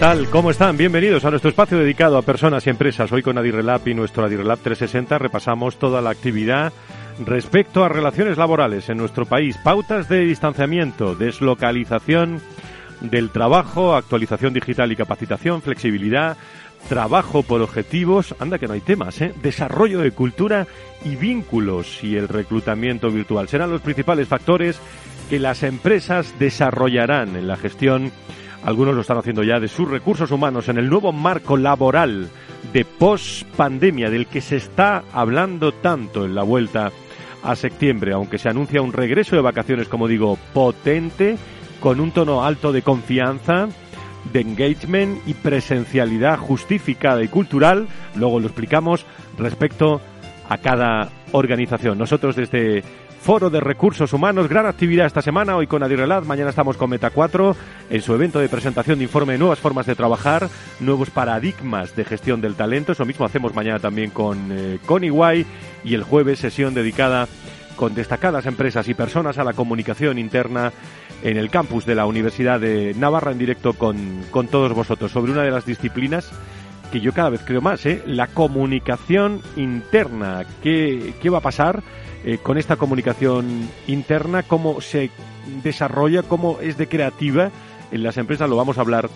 [0.00, 0.30] Tal?
[0.30, 0.78] ¿Cómo están?
[0.78, 3.12] Bienvenidos a nuestro espacio dedicado a personas y empresas.
[3.12, 6.72] Hoy con Adirrelab y nuestro Adirrelab 360 repasamos toda la actividad
[7.22, 12.40] respecto a relaciones laborales en nuestro país, pautas de distanciamiento, deslocalización
[13.02, 16.38] del trabajo, actualización digital y capacitación, flexibilidad,
[16.88, 19.34] trabajo por objetivos, anda que no hay temas, ¿eh?
[19.42, 20.66] desarrollo de cultura
[21.04, 23.48] y vínculos y el reclutamiento virtual.
[23.48, 24.80] Serán los principales factores
[25.28, 28.12] que las empresas desarrollarán en la gestión
[28.64, 32.28] algunos lo están haciendo ya de sus recursos humanos en el nuevo marco laboral
[32.72, 36.92] de post-pandemia del que se está hablando tanto en la vuelta
[37.42, 41.38] a septiembre, aunque se anuncia un regreso de vacaciones, como digo, potente,
[41.80, 43.68] con un tono alto de confianza,
[44.32, 49.06] de engagement y presencialidad justificada y cultural, luego lo explicamos
[49.38, 50.02] respecto
[50.48, 51.96] a cada organización.
[51.96, 52.82] Nosotros desde
[53.20, 54.48] Foro de Recursos Humanos.
[54.48, 57.54] Gran actividad esta semana, hoy con Adirrelad, mañana estamos con Meta 4
[57.90, 60.48] en su evento de presentación de informe de nuevas formas de trabajar,
[60.80, 62.92] nuevos paradigmas de gestión del talento.
[62.92, 65.44] Eso mismo hacemos mañana también con, eh, con Iguay
[65.84, 67.28] y el jueves sesión dedicada
[67.76, 70.72] con destacadas empresas y personas a la comunicación interna
[71.22, 75.32] en el campus de la Universidad de Navarra en directo con, con todos vosotros sobre
[75.32, 76.30] una de las disciplinas
[76.90, 78.02] que yo cada vez creo más, ¿eh?
[78.06, 80.44] la comunicación interna.
[80.62, 81.82] ¿Qué, qué va a pasar?
[82.24, 85.10] Eh, con esta comunicación interna, cómo se
[85.62, 87.50] desarrolla, cómo es de creativa
[87.90, 89.08] en las empresas, lo vamos a hablar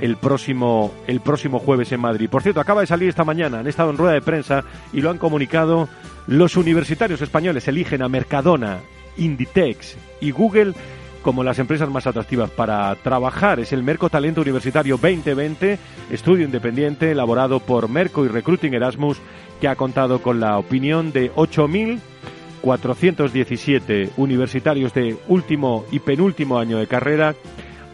[0.00, 2.30] el próximo, el próximo jueves en Madrid.
[2.30, 5.10] Por cierto, acaba de salir esta mañana, han estado en rueda de prensa y lo
[5.10, 5.88] han comunicado
[6.26, 8.78] los universitarios españoles, eligen a Mercadona,
[9.16, 10.74] Inditex y Google
[11.22, 13.60] como las empresas más atractivas para trabajar.
[13.60, 15.78] Es el Merco Talento Universitario 2020,
[16.10, 19.18] estudio independiente elaborado por Merco y Recruiting Erasmus,
[19.60, 22.00] que ha contado con la opinión de 8.000
[22.62, 27.34] 417 universitarios de último y penúltimo año de carrera,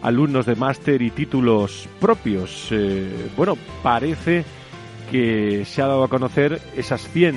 [0.03, 2.69] alumnos de máster y títulos propios.
[2.71, 4.45] Eh, bueno, parece
[5.11, 7.35] que se ha dado a conocer esas 100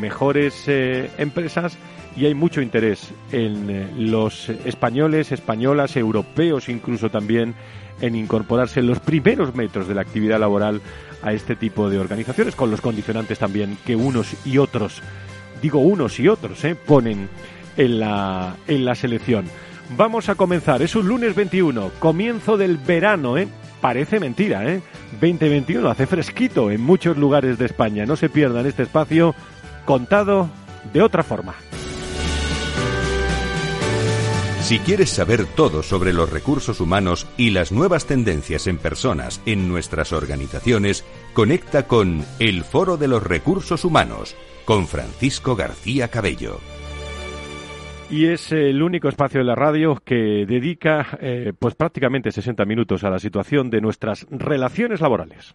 [0.00, 1.76] mejores eh, empresas
[2.16, 7.54] y hay mucho interés en eh, los españoles, españolas, europeos incluso también
[8.00, 10.80] en incorporarse en los primeros metros de la actividad laboral
[11.22, 15.02] a este tipo de organizaciones, con los condicionantes también que unos y otros
[15.60, 16.74] digo unos y otros, ¿eh?
[16.74, 17.28] ponen
[17.76, 19.46] en la, en la selección.
[19.96, 23.48] Vamos a comenzar, es un lunes 21, comienzo del verano, ¿eh?
[23.80, 24.80] Parece mentira, ¿eh?
[25.20, 28.06] 2021, hace fresquito en muchos lugares de España.
[28.06, 29.34] No se pierdan este espacio
[29.84, 30.48] contado
[30.92, 31.54] de otra forma.
[34.62, 39.68] Si quieres saber todo sobre los recursos humanos y las nuevas tendencias en personas en
[39.68, 41.04] nuestras organizaciones,
[41.34, 46.58] conecta con El Foro de los Recursos Humanos con Francisco García Cabello.
[48.10, 53.04] Y es el único espacio de la radio que dedica eh, pues prácticamente 60 minutos
[53.04, 55.54] a la situación de nuestras relaciones laborales.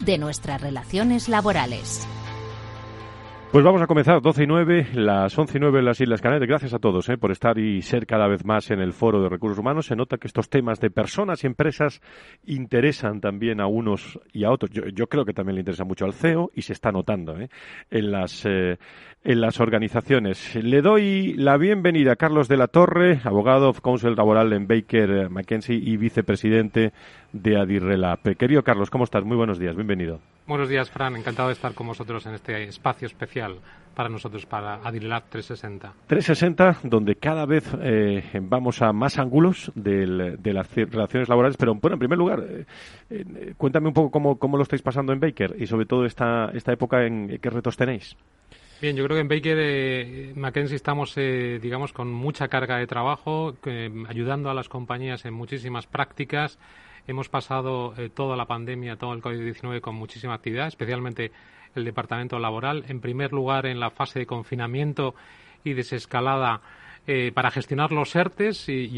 [0.00, 2.06] de nuestras relaciones laborales.
[3.54, 6.48] Pues vamos a comenzar, 12 y 9, las 11 y 9 en las Islas Canarias.
[6.48, 9.28] Gracias a todos eh, por estar y ser cada vez más en el Foro de
[9.28, 9.86] Recursos Humanos.
[9.86, 12.00] Se nota que estos temas de personas y empresas
[12.46, 14.72] interesan también a unos y a otros.
[14.72, 17.48] Yo, creo que también le interesa mucho al CEO y se está notando eh,
[17.92, 18.78] en, las, eh,
[19.22, 20.56] en las organizaciones.
[20.56, 25.30] Le doy la bienvenida a Carlos de la Torre, abogado of Counsel Laboral en Baker
[25.30, 26.92] McKenzie y vicepresidente
[27.34, 28.20] de Adirrelap.
[28.38, 29.24] Querido Carlos, ¿cómo estás?
[29.24, 30.20] Muy buenos días, bienvenido.
[30.46, 31.16] Buenos días, Fran.
[31.16, 33.56] Encantado de estar con vosotros en este espacio especial
[33.94, 35.94] para nosotros, para Adilab 360.
[36.06, 40.06] 360, donde cada vez eh, vamos a más ángulos de
[40.44, 41.56] las relaciones laborales.
[41.56, 42.64] Pero, bueno, en primer lugar, eh,
[43.10, 46.50] eh, cuéntame un poco cómo, cómo, lo estáis pasando en Baker y, sobre todo, esta,
[46.54, 48.16] esta época en qué retos tenéis.
[48.80, 53.56] Bien, yo creo que en Baker McKenzie estamos, digamos, con mucha carga de trabajo,
[54.08, 56.58] ayudando a las compañías en muchísimas prácticas
[57.06, 61.32] Hemos pasado eh, toda la pandemia, todo el COVID-19 con muchísima actividad, especialmente
[61.74, 62.84] el departamento laboral.
[62.88, 65.14] En primer lugar, en la fase de confinamiento
[65.64, 66.62] y desescalada
[67.06, 68.88] eh, para gestionar los ERTES y,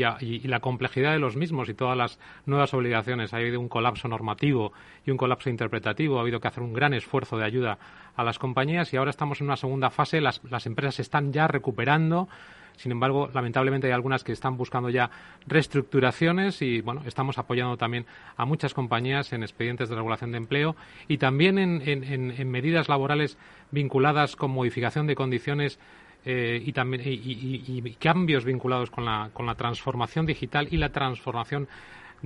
[0.45, 3.35] la complejidad de los mismos y todas las nuevas obligaciones.
[3.35, 4.73] Ha habido un colapso normativo
[5.05, 6.19] y un colapso interpretativo.
[6.19, 7.79] Ha habido que hacer un gran esfuerzo de ayuda
[8.15, 10.21] a las compañías y ahora estamos en una segunda fase.
[10.21, 12.29] Las, las empresas están ya recuperando
[12.77, 15.11] sin embargo, lamentablemente hay algunas que están buscando ya
[15.47, 18.07] reestructuraciones y, bueno, estamos apoyando también
[18.37, 20.77] a muchas compañías en expedientes de regulación de empleo
[21.09, 23.39] y también en, medidas laborales
[23.71, 25.79] vinculadas con modificación de condiciones
[26.25, 31.69] eh, y también y, cambios vinculados con la, con la transformación digital y la transformación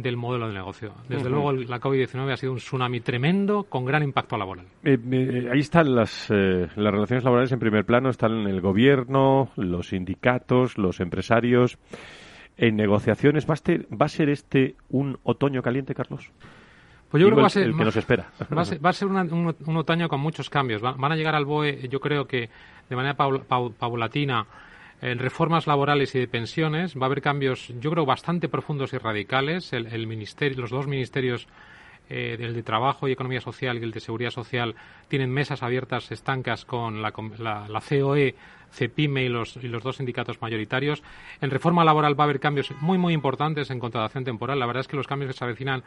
[0.02, 0.93] del modelo de negocio.
[1.08, 4.67] Desde luego, la COVID-19 ha sido un tsunami tremendo con gran impacto laboral.
[4.85, 9.50] Eh, eh, ahí están las, eh, las relaciones laborales en primer plano, están el gobierno,
[9.56, 11.79] los sindicatos, los empresarios.
[12.56, 16.31] En negociaciones, ¿va a, ser, ¿va a ser este un otoño caliente, Carlos?
[17.11, 18.31] Pues yo creo que va a ser, el que nos espera.
[18.56, 20.81] Va a ser, un, otoño con muchos cambios.
[20.81, 22.49] Van a llegar al BOE, yo creo que
[22.88, 24.46] de manera paulatina,
[25.02, 28.99] en reformas laborales y de pensiones va a haber cambios, yo creo, bastante profundos y
[28.99, 29.73] radicales.
[29.73, 31.49] El, ministerio, los dos ministerios,
[32.11, 34.75] eh, el de Trabajo y Economía Social y el de Seguridad Social,
[35.08, 38.35] tienen mesas abiertas estancas con la, la, COE,
[38.73, 41.03] CEPIME y los, y los dos sindicatos mayoritarios.
[41.41, 44.58] En reforma laboral va a haber cambios muy, muy importantes en contratación temporal.
[44.58, 45.82] La verdad es que los cambios que se avecinan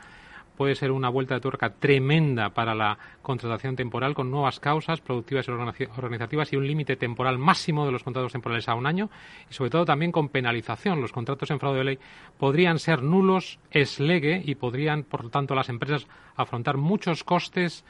[0.58, 5.48] puede ser una vuelta de tuerca tremenda para la contratación temporal con nuevas causas productivas
[5.48, 9.10] y organizativas y un límite temporal máximo de los contratos temporales a un año
[9.50, 11.02] y sobre todo también con penalización.
[11.02, 12.00] Los contratos en fraude de ley
[12.38, 17.84] podrían ser nulos es lege y podrían, por lo tanto, las empresas afrontar muchos costes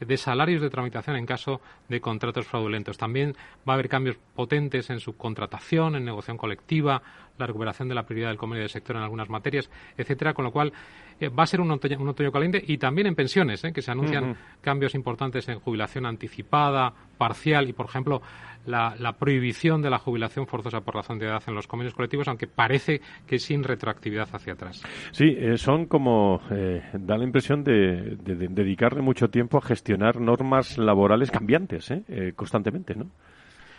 [0.00, 2.98] de salarios de tramitación en caso de contratos fraudulentos.
[2.98, 3.34] También
[3.66, 7.02] va a haber cambios potentes en subcontratación, en negociación colectiva,
[7.38, 10.52] la recuperación de la prioridad del convenio de sector en algunas materias, etcétera, con lo
[10.52, 10.72] cual
[11.18, 13.80] eh, va a ser un otoño, un otoño, caliente y también en pensiones, eh, que
[13.80, 18.20] se anuncian cambios importantes en jubilación anticipada, parcial y, por ejemplo,
[18.66, 22.46] la, prohibición de la jubilación forzosa por razón de edad en los convenios colectivos, aunque
[22.46, 24.82] parece que sin retroactividad hacia atrás.
[25.12, 26.40] Sí, eh, son como,
[26.92, 31.92] da la impresión de, dedicarle mucho tiempo a gestionar normas laborales cambiantes,
[32.34, 33.06] constantemente, ¿no?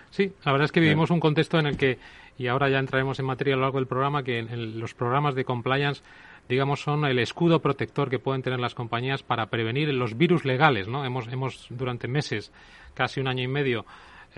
[0.10, 2.00] Sí, la verdad es que vivimos un contexto en el que,
[2.38, 5.36] y ahora ya entraremos en materia a lo largo del programa, que en, los programas
[5.36, 6.04] de compliance
[6.48, 10.88] digamos, son el escudo protector que pueden tener las compañías para prevenir los virus legales,
[10.88, 11.04] ¿no?
[11.04, 12.54] Hemos, hemos durante meses,
[12.94, 13.86] casi un año y medio,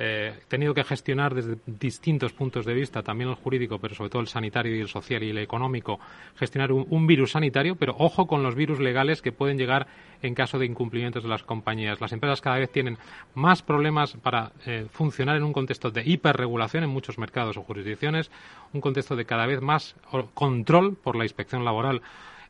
[0.01, 4.21] eh, tenido que gestionar desde distintos puntos de vista, también el jurídico, pero sobre todo
[4.21, 5.99] el sanitario y el social y el económico,
[6.37, 9.87] gestionar un, virus sanitario, pero ojo con los virus legales que pueden llegar
[10.21, 11.99] en caso de incumplimientos de las compañías.
[11.99, 12.97] Las empresas cada vez tienen
[13.35, 18.31] más problemas para eh, funcionar en un contexto de hiperregulación en muchos mercados o jurisdicciones,
[18.71, 19.97] un contexto de cada vez más
[20.33, 22.01] control por la inspección laboral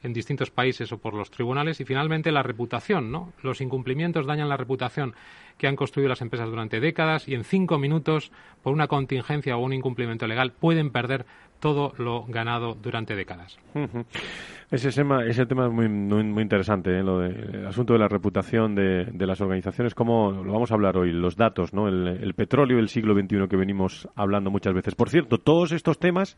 [0.02, 3.34] en distintos países o por los tribunales y finalmente la reputación, ¿no?
[3.42, 5.14] Los incumplimientos dañan la reputación
[5.58, 8.32] que han construido las empresas durante décadas y en cinco minutos,
[8.64, 11.26] por una contingencia o un incumplimiento legal, pueden perder
[11.60, 13.60] todo lo ganado durante décadas.
[14.72, 17.04] Ese tema, ese tema es muy, muy, interesante, ¿eh?
[17.04, 20.76] lo de, el asunto de la reputación de, de, las organizaciones, como lo vamos a
[20.76, 21.88] hablar hoy, los datos, ¿no?
[21.88, 24.96] el, el petróleo del siglo XXI que venimos hablando muchas veces.
[24.96, 26.38] Por cierto, todos estos temas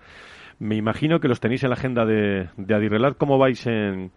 [0.61, 3.17] me imagino que los tenéis en la agenda de, de Adirrelat.
[3.17, 4.11] ¿Cómo vais en,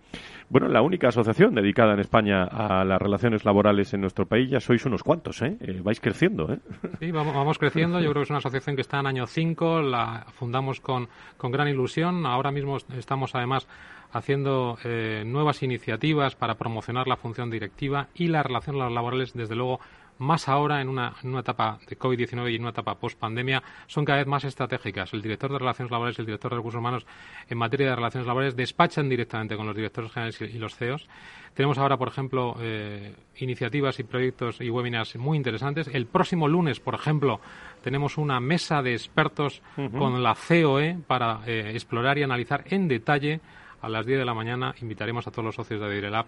[0.50, 4.50] bueno, la única asociación dedicada en España a las relaciones laborales en nuestro país?
[4.50, 5.56] Ya sois unos cuantos, ¿eh?
[5.60, 6.58] eh vais creciendo, ¿eh?
[7.00, 7.98] Sí, vamos, creciendo.
[7.98, 11.08] Yo creo que es una asociación que está en año 5, la fundamos con,
[11.38, 12.26] con gran ilusión.
[12.26, 13.66] Ahora mismo estamos, además,
[14.12, 19.80] haciendo eh, nuevas iniciativas para promocionar la función directiva y las relaciones laborales, desde luego,
[20.24, 24.04] más ahora en una, en una etapa de COVID-19 y en una etapa post-pandemia, son
[24.04, 25.12] cada vez más estratégicas.
[25.12, 27.06] El director de Relaciones Laborales y el director de Recursos Humanos
[27.48, 31.06] en materia de relaciones laborales despachan directamente con los directores generales y los CEOs.
[31.54, 35.88] Tenemos ahora, por ejemplo, eh, iniciativas y proyectos y webinars muy interesantes.
[35.92, 37.40] El próximo lunes, por ejemplo,
[37.82, 39.62] tenemos una mesa de expertos
[39.96, 43.40] con la COE para eh, explorar y analizar en detalle
[43.82, 44.74] a las 10 de la mañana.
[44.80, 46.26] Invitaremos a todos los socios de Adirelab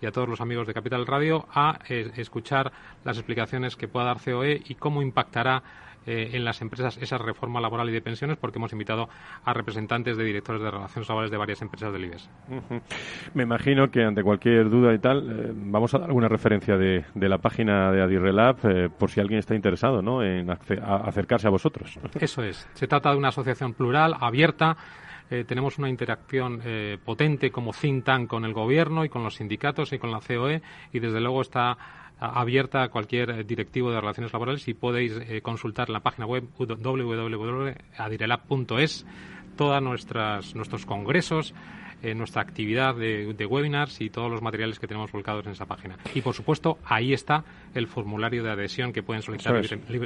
[0.00, 2.72] y a todos los amigos de Capital Radio a eh, escuchar
[3.04, 5.62] las explicaciones que pueda dar COE y cómo impactará
[6.06, 9.08] eh, en las empresas esa reforma laboral y de pensiones porque hemos invitado
[9.42, 12.28] a representantes de directores de relaciones laborales de varias empresas del IBEX.
[13.34, 17.04] Me imagino que ante cualquier duda y tal, eh, vamos a dar alguna referencia de,
[17.14, 20.22] la página de Adirrelab eh, por si alguien está interesado ¿no?
[20.22, 21.98] en acercarse a vosotros.
[22.20, 22.68] Eso es.
[22.74, 24.76] Se trata de una asociación plural, abierta,
[25.46, 26.62] tenemos una interacción
[27.04, 30.62] potente como think tank con el gobierno y con los sindicatos y con la COE
[30.92, 31.76] y desde luego está
[32.18, 34.66] abierta a cualquier eh, directivo de relaciones laborales.
[34.68, 39.06] Y podéis eh, consultar la página web www.adirelab.es
[39.56, 41.54] todos nuestros congresos,
[42.04, 45.96] eh, nuestra actividad de, webinars y todos los materiales que tenemos volcados en esa página.
[46.14, 47.44] Y por supuesto, ahí está
[47.74, 49.62] el formulario de adhesión que pueden solicitar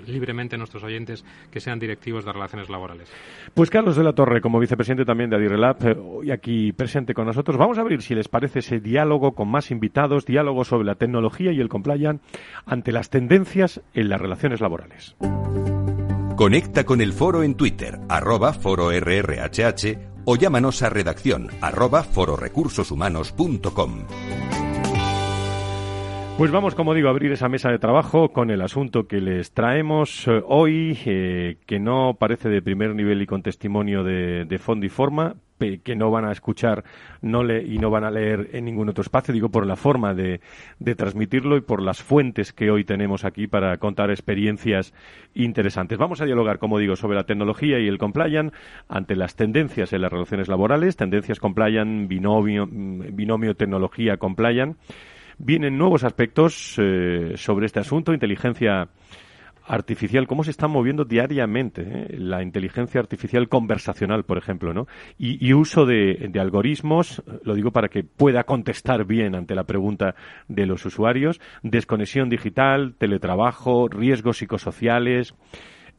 [0.07, 3.13] libremente nuestros oyentes que sean directivos de relaciones laborales.
[3.53, 7.57] Pues Carlos de la Torre, como vicepresidente también de Adirelab, hoy aquí presente con nosotros.
[7.57, 11.51] Vamos a abrir, si les parece, ese diálogo con más invitados, diálogo sobre la tecnología
[11.51, 12.23] y el compliance
[12.65, 15.17] ante las tendencias en las relaciones laborales.
[16.39, 24.05] Conecta con el foro en Twitter, arroba foro RRHH o llámanos a redacción arroba fororecursoshumanos.com.
[26.37, 29.53] Pues vamos, como digo, a abrir esa mesa de trabajo con el asunto que les
[29.53, 34.59] traemos eh, hoy, eh, que no parece de primer nivel y con testimonio de, de
[34.59, 36.85] fondo y forma, que no van a escuchar
[37.21, 40.15] no le, y no van a leer en ningún otro espacio, digo por la forma
[40.15, 40.41] de,
[40.79, 44.95] de, transmitirlo y por las fuentes que hoy tenemos aquí para contar experiencias
[45.35, 45.99] interesantes.
[45.99, 48.57] Vamos a dialogar, como digo, sobre la tecnología y el compliance
[48.89, 54.79] ante las tendencias en las relaciones laborales, tendencias compliance, binomio, binomio tecnología compliance.
[55.39, 58.89] Vienen nuevos aspectos eh, sobre este asunto, inteligencia
[59.69, 62.17] artificial, cómo se está moviendo diariamente eh?
[62.19, 64.87] la inteligencia artificial conversacional, por ejemplo, ¿no?
[65.19, 70.15] Y, uso de, algoritmos, lo digo para que pueda contestar bien ante la pregunta
[70.47, 75.35] de los usuarios, desconexión digital, teletrabajo, riesgos psicosociales,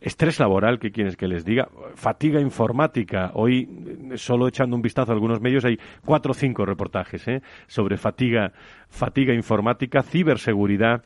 [0.02, 3.32] estrés laboral, que quieres que les diga, fatiga informática.
[3.34, 3.68] Hoy,
[4.16, 7.42] solo echando un vistazo a algunos medios, hay cuatro o cinco reportajes ¿eh?
[7.68, 8.52] sobre fatiga,
[8.88, 11.04] fatiga informática, ciberseguridad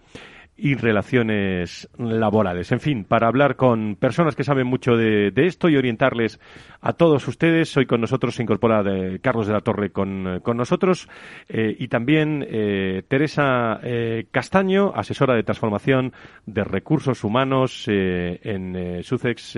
[0.56, 2.72] y relaciones laborales.
[2.72, 6.40] En fin, para hablar con personas que saben mucho de, esto y orientarles
[6.80, 11.10] a todos ustedes, hoy con nosotros se incorpora de Carlos de la Torre con, nosotros
[11.50, 16.14] eh, y también eh, Teresa eh, Castaño, asesora de transformación
[16.46, 19.58] de recursos humanos en Sussex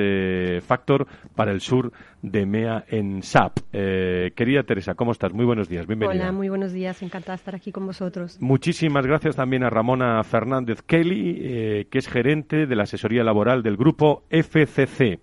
[0.65, 3.59] Factor para el sur de MEA en SAP.
[3.71, 5.33] querida Teresa, ¿cómo estás?
[5.33, 6.23] Muy buenos días, bienvenida.
[6.23, 8.37] Hola, muy buenos días, encantada de estar aquí con vosotros.
[8.39, 13.63] Muchísimas gracias también a Ramona Fernández Kelly, eh, que es gerente de la asesoría laboral
[13.63, 15.19] del grupo FCC.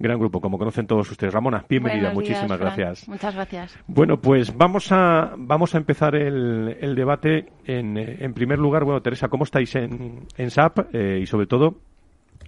[0.00, 1.34] Gran grupo, como conocen todos ustedes.
[1.34, 3.08] Ramona, bienvenida, muchísimas gracias.
[3.08, 3.76] Muchas gracias.
[3.88, 7.46] Bueno, pues vamos a, vamos a empezar el, debate.
[7.66, 10.94] En, primer lugar, bueno, Teresa, ¿cómo estáis en, en SAP?
[10.94, 11.80] Eh, y sobre todo,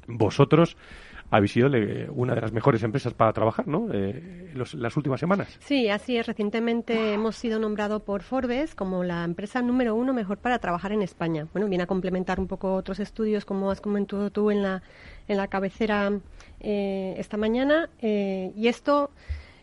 [0.07, 0.77] vosotros
[1.31, 1.71] habéis sido
[2.13, 3.89] una de las mejores empresas para trabajar, ¿no?
[3.93, 5.57] Eh, las últimas semanas.
[5.61, 6.27] Sí, así es.
[6.27, 11.03] Recientemente hemos sido nombrado por Forbes como la empresa número uno mejor para trabajar en
[11.03, 11.47] España.
[11.53, 14.83] Bueno, viene a complementar un poco otros estudios, como has comentado tú en la,
[15.29, 16.11] en la cabecera
[16.59, 17.89] eh, esta mañana.
[18.01, 19.11] Eh, y esto...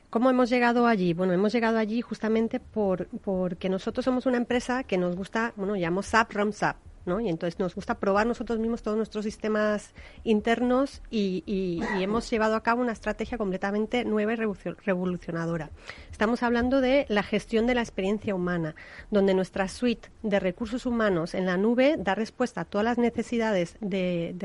[0.10, 1.14] ¿Cómo hemos llegado allí?
[1.14, 5.76] Bueno, hemos llegado allí justamente por, porque nosotros somos una empresa que nos gusta, bueno,
[5.76, 6.78] llamamos SAP, ROM SAP.
[7.08, 9.94] Y entonces nos gusta probar nosotros mismos todos nuestros sistemas
[10.26, 15.70] internos y, hemos llevado a cabo una estrategia completamente nueva y revolucionadora.
[16.12, 18.76] Estamos hablando de la gestión de la experiencia humana,
[19.10, 23.78] donde nuestra suite de recursos humanos en la nube da respuesta a todas las necesidades
[23.80, 24.36] de,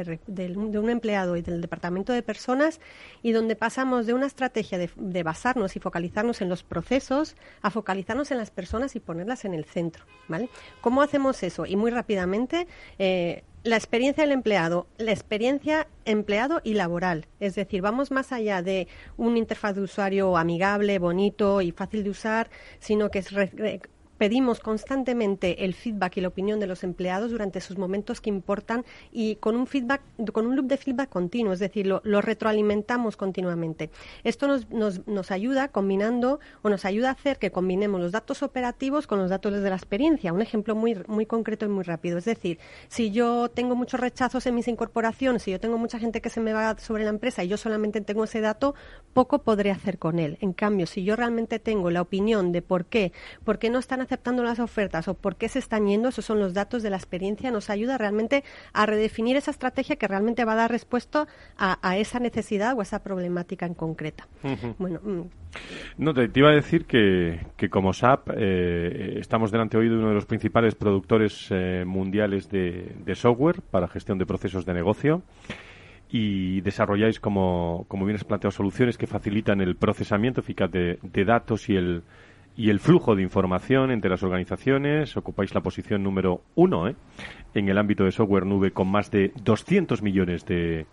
[0.57, 2.81] un empleado y del departamento de personas
[3.23, 8.31] y donde pasamos de una estrategia de, basarnos y focalizarnos en los procesos a focalizarnos
[8.31, 10.05] en las personas y ponerlas en el centro.
[10.29, 10.49] ¿vale?
[10.81, 11.67] ¿Cómo hacemos eso?
[11.67, 12.52] Y muy rápidamente
[12.99, 17.27] eh, la experiencia del empleado, la experiencia empleado y laboral.
[17.39, 22.11] Es decir, vamos más allá de un interfaz de usuario amigable, bonito y fácil de
[22.11, 23.31] usar, sino que es
[24.23, 28.85] pedimos constantemente el feedback y la opinión de los empleados durante esos momentos que importan
[29.11, 30.01] y con un feedback,
[30.31, 33.91] con un loop de feedback continuo, es decir, lo, retroalimentamos continuamente.
[34.23, 38.45] Esto nos, nos, nos, ayuda combinando o nos ayuda a hacer que combinemos los datos
[38.45, 40.33] operativos con los datos de la experiencia.
[40.33, 42.19] Un ejemplo muy, muy concreto y muy rápido.
[42.19, 46.21] Es decir, si yo tengo muchos rechazos en mis incorporaciones, si yo tengo mucha gente
[46.21, 48.77] que se me va sobre la empresa y yo solamente tengo ese dato,
[49.15, 50.39] poco podré hacer con él.
[50.41, 53.11] En cambio, si yo realmente tengo la opinión de por qué,
[53.43, 56.39] por qué no están aceptando las ofertas o por qué se están yendo, esos son
[56.39, 60.53] los datos de la experiencia, nos ayuda realmente a redefinir esa estrategia que realmente va
[60.53, 61.27] a dar respuesta
[61.57, 64.29] a, esa necesidad o a esa problemática en concreta.
[64.79, 65.23] Bueno, mm.
[65.97, 67.41] no, te, iba a decir que,
[67.71, 73.15] como SAP eh, estamos delante hoy de uno de los principales productores eh, mundiales de,
[73.15, 75.23] software para gestión de procesos de negocio
[76.11, 81.25] y desarrolláis, como, como bien has planteado, soluciones que facilitan el procesamiento eficaz de, de
[81.25, 82.03] datos y el,
[82.63, 85.17] y el flujo de información entre las organizaciones.
[85.17, 86.95] Ocupáis la posición número uno ¿eh?
[87.55, 90.87] en el ámbito de software nube con más de 200 millones de,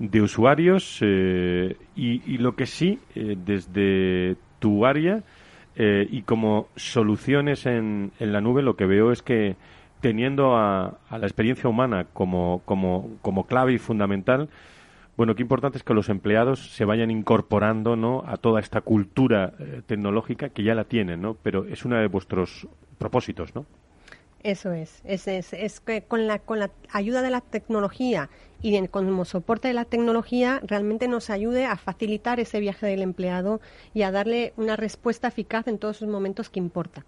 [0.00, 0.98] de usuarios.
[1.02, 5.22] Eh, y, lo que sí, eh, desde tu área
[5.76, 9.54] y como soluciones en, en la nube, lo que veo es que
[10.00, 14.48] teniendo a, a la experiencia humana como, como, como clave y fundamental,
[15.16, 18.22] bueno, qué importante es que los empleados se vayan incorporando ¿no?
[18.26, 21.34] a toda esta cultura eh, tecnológica que ya la tienen, ¿no?
[21.42, 22.68] Pero es uno de vuestros
[22.98, 23.64] propósitos, ¿no?
[24.42, 28.28] Eso es, es, es, es que con la, con la ayuda de la tecnología
[28.62, 33.60] y como soporte de la tecnología realmente nos ayude a facilitar ese viaje del empleado
[33.92, 37.04] y a darle una respuesta eficaz en todos los momentos que importa.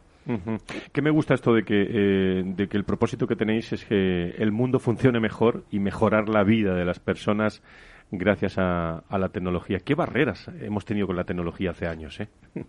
[0.93, 4.35] ¿Qué me gusta esto de que, eh, de que el propósito que tenéis es que
[4.39, 7.63] el mundo funcione mejor y mejorar la vida de las personas
[8.11, 9.81] gracias a, la tecnología.
[9.81, 12.21] ¿Qué barreras hemos tenido con la tecnología hace años?
[12.21, 12.29] Eh?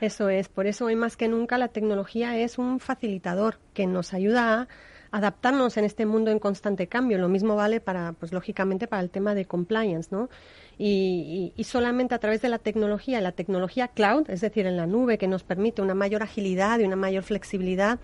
[0.00, 4.14] Eso es, por eso hoy más que nunca la tecnología es un facilitador que nos
[4.14, 4.68] ayuda a
[5.12, 7.18] adaptarnos en este mundo en constante cambio.
[7.18, 10.28] Lo mismo vale para, pues lógicamente, para el tema de compliance, ¿no?
[10.78, 14.86] Y, y, solamente a través de la tecnología, la tecnología cloud, es decir, en la
[14.86, 18.00] nube, que nos permite una mayor agilidad y una mayor flexibilidad,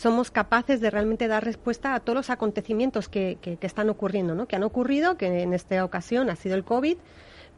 [0.00, 4.46] somos capaces de realmente dar respuesta a todos los acontecimientos que, que, están ocurriendo, ¿no?
[4.46, 6.96] que han ocurrido, que en esta ocasión ha sido el COVID,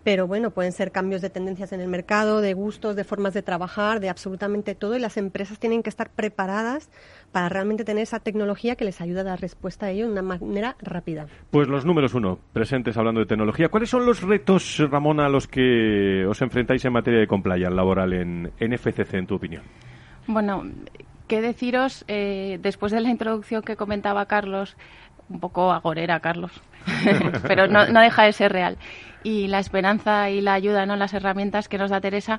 [0.02, 3.42] pero bueno, pueden ser cambios de tendencias en el mercado, de gustos, de formas de
[3.42, 6.90] trabajar, de absolutamente todo, y las empresas tienen que estar preparadas
[7.30, 10.22] para realmente tener esa tecnología que les ayude a dar respuesta a ello de una
[10.22, 11.28] manera rápida.
[11.52, 13.68] Pues los números uno, presentes hablando de tecnología.
[13.68, 18.12] ¿Cuáles son los retos, Ramón, a los que os enfrentáis en materia de compliance laboral
[18.12, 19.62] en, en FCC, en tu opinión?
[20.26, 20.64] Bueno,
[21.32, 24.76] qué deciros, eh, después de la introducción que comentaba Carlos,
[25.30, 26.52] un poco agorera, Carlos,
[27.48, 28.76] pero no, deja de ser real.
[29.24, 30.94] Y la esperanza y la ayuda, ¿no?
[30.94, 32.38] las herramientas que nos da Teresa,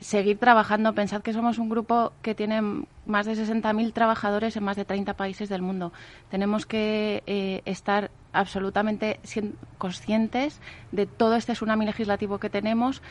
[0.00, 0.92] seguir trabajando.
[0.92, 2.62] Pensad que somos un grupo que tiene
[3.06, 5.92] más de 60.000 trabajadores en más de 30 países del mundo.
[6.28, 9.20] Tenemos que eh, estar absolutamente
[9.78, 13.02] conscientes de todo este tsunami legislativo que tenemos,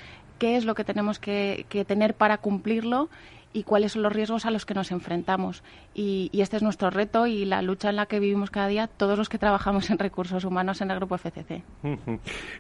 [0.42, 3.10] qué es lo que tenemos que tener para cumplirlo
[3.54, 5.64] y cuáles son los riesgos a los que nos enfrentamos.
[5.94, 9.18] Y, este es nuestro reto y la lucha en la que vivimos cada día todos
[9.18, 11.64] los que trabajamos en recursos humanos en el Grupo FCC.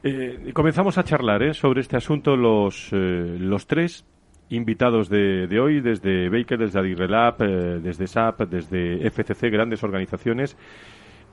[0.04, 1.54] Eh, comenzamos a charlar ¿eh?
[1.54, 4.06] sobre este asunto los, eh, los tres
[4.50, 10.58] invitados de, de, hoy, desde Baker, desde Adirrelab, desde SAP, desde FCC, grandes organizaciones.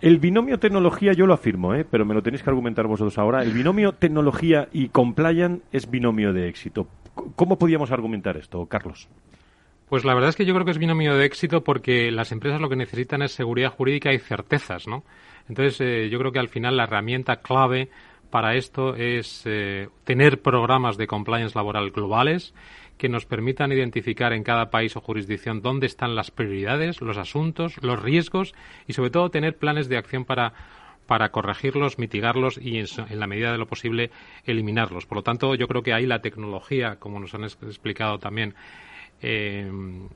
[0.01, 3.43] El binomio tecnología, yo lo afirmo, pero me lo tenéis que argumentar vosotros ahora.
[3.43, 6.87] El binomio tecnología y compliance es binomio de éxito.
[7.35, 9.09] ¿Cómo podíamos argumentar esto, Carlos?
[9.89, 12.61] Pues la verdad es que yo creo que es binomio de éxito porque las empresas
[12.61, 15.03] lo que necesitan es seguridad jurídica y certezas, ¿no?
[15.49, 17.89] Entonces, eh, yo creo que al final la herramienta clave
[18.31, 22.55] para esto es eh, tener programas de compliance laboral globales
[22.99, 27.83] que nos permitan identificar en cada país o jurisdicción dónde están las prioridades, los asuntos,
[27.83, 28.55] los riesgos
[28.87, 30.53] y sobre todo tener planes de acción para
[31.09, 32.87] para corregirlos, mitigarlos y, en,
[33.19, 34.11] la medida de lo posible,
[34.45, 35.07] eliminarlos.
[35.07, 38.55] Por lo tanto, yo creo que ahí la tecnología, como nos han explicado también
[39.23, 39.71] eh,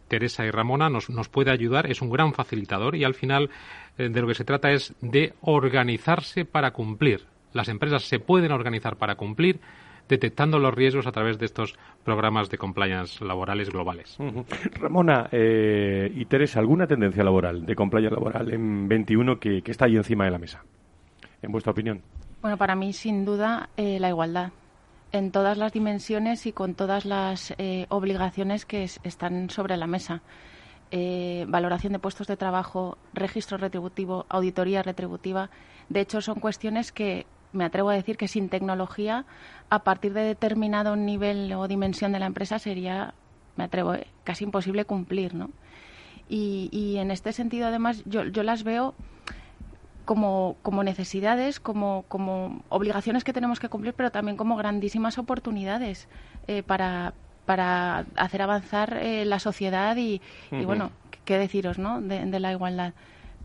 [0.06, 3.48] Teresa y Ramona nos, nos, puede ayudar, es un gran facilitador y al final
[3.96, 7.24] eh, de lo que se trata es de organizarse para cumplir.
[7.54, 9.60] Las empresas se pueden organizar para cumplir
[10.08, 14.18] detectando los riesgos a través de estos programas de compliance laborales globales.
[14.80, 19.96] Ramona eh, y Teresa, ¿alguna tendencia laboral, de compliance laboral en 21 que, está ahí
[19.96, 20.64] encima de la mesa?
[21.40, 22.02] En vuestra opinión.
[22.40, 24.52] Bueno, para mí, sin duda, la igualdad
[25.12, 30.22] en todas las dimensiones y con todas las eh, obligaciones que están sobre la mesa.
[30.90, 35.50] Eh, valoración de puestos de trabajo, registro retributivo, auditoría retributiva.
[35.88, 39.24] De hecho, son cuestiones que me atrevo a decir que sin tecnología,
[39.70, 43.14] a partir de determinado nivel o dimensión de la empresa, sería,
[43.56, 45.50] me atrevo, eh, casi imposible cumplir, ¿no?
[46.28, 48.94] Y, en este sentido, además, yo, yo las veo
[50.06, 56.08] como, como necesidades, como, como obligaciones que tenemos que cumplir, pero también como grandísimas oportunidades
[56.46, 57.12] eh, para,
[57.44, 60.20] para hacer avanzar eh, la sociedad y,
[60.64, 60.90] bueno,
[61.24, 62.00] qué deciros, ¿no?
[62.00, 62.94] De, la igualdad.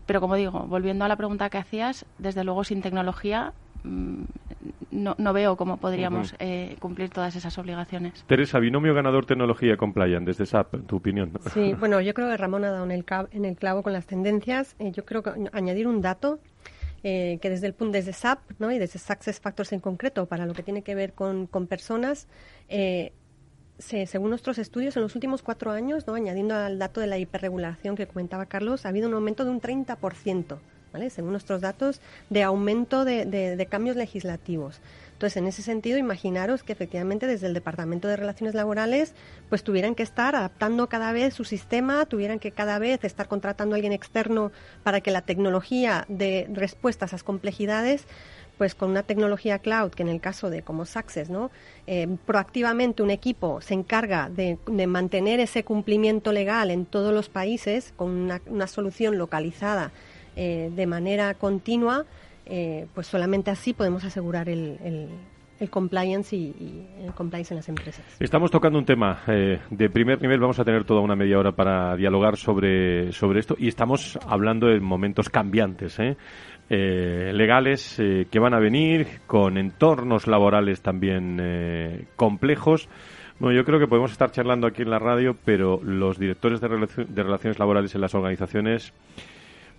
[0.06, 3.52] Pero como digo, volviendo a la pregunta que hacías, desde luego sin tecnología
[3.84, 8.24] no, no, veo cómo podríamos eh, cumplir todas esas obligaciones.
[8.26, 11.32] Teresa, binomio ganador tecnología Compliant desde SAP, tu opinión.
[11.54, 14.06] Sí, bueno, yo creo que Ramón ha dado en el, en el clavo con las
[14.06, 14.76] tendencias.
[14.78, 16.40] Eh, yo creo que añadir un dato
[17.02, 18.70] eh, que desde el punto desde SAP ¿no?
[18.70, 22.28] y desde Success Factors en concreto para lo que tiene que ver con, con personas
[23.78, 26.14] según nuestros estudios, en los últimos cuatro años, ¿no?
[26.14, 29.60] añadiendo al dato de la hiperregulación que comentaba Carlos, ha habido un aumento de un
[29.60, 30.58] 30%,
[31.10, 34.80] según nuestros datos, de aumento de, cambios legislativos.
[35.12, 39.14] Entonces, en ese sentido, imaginaros que efectivamente desde el Departamento de Relaciones Laborales,
[39.48, 43.74] pues tuvieran que estar adaptando cada vez su sistema, tuvieran que cada vez estar contratando
[43.74, 44.52] a alguien externo
[44.84, 48.06] para que la tecnología de respuesta a esas complejidades
[48.58, 51.50] pues con una tecnología cloud, que en el caso de como Success, ¿no?
[51.86, 57.94] Eh, proactivamente un equipo se encarga de, mantener ese cumplimiento legal en todos los países
[57.96, 59.92] con una, solución localizada
[60.38, 62.04] eh, de manera continua,
[62.46, 65.08] eh, pues solamente así podemos asegurar el,
[65.70, 68.04] compliance y, el compliance en las empresas.
[68.20, 71.96] Estamos tocando un tema de primer nivel, vamos a tener toda una media hora para
[71.96, 75.98] dialogar sobre, sobre esto y estamos hablando de momentos cambiantes.
[75.98, 76.16] ¿eh?
[76.70, 82.90] Eh, legales eh, que van a venir, con entornos laborales también eh, complejos.
[83.38, 86.68] Bueno, yo creo que podemos estar charlando aquí en la radio, pero los directores de,
[86.68, 88.92] relaciones laborales en las organizaciones,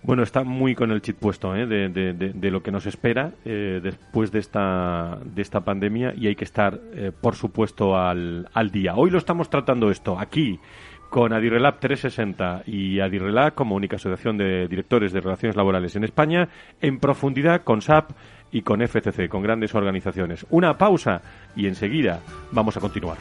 [0.02, 4.38] bueno, están muy con el chip puesto de, de, lo que nos espera después de
[4.38, 6.80] esta, de esta pandemia y hay que estar,
[7.20, 8.94] por supuesto, al, al día.
[8.96, 10.58] Hoy lo estamos tratando esto aquí
[11.10, 16.48] con Adirrelab 360 y Adirrelab como única asociación de directores de relaciones laborales en España,
[16.80, 18.12] en profundidad con SAP
[18.52, 20.46] y con FCC, con grandes organizaciones.
[20.50, 21.20] Una pausa
[21.56, 22.20] y enseguida
[22.52, 23.18] vamos a continuar.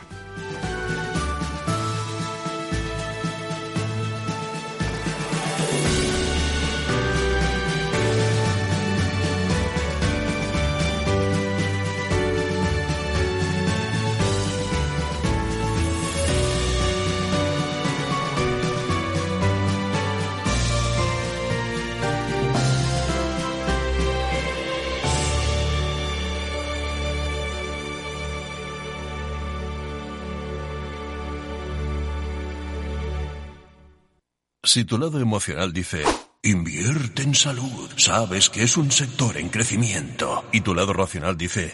[34.71, 36.03] Si tu lado emocional dice,
[36.43, 41.73] invierte en salud, sabes que es un sector en crecimiento, y tu lado racional dice,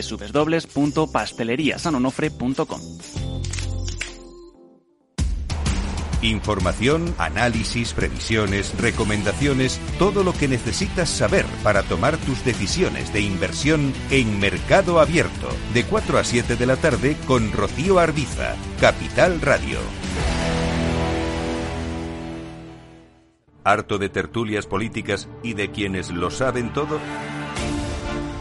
[0.09, 2.81] www.pasteleriasanonofre.com.
[6.21, 13.91] Información, análisis, previsiones, recomendaciones, todo lo que necesitas saber para tomar tus decisiones de inversión
[14.11, 19.79] en Mercado Abierto, de 4 a 7 de la tarde con Rocío Arbiza, Capital Radio.
[23.63, 26.99] ¿Harto de tertulias políticas y de quienes lo saben todo?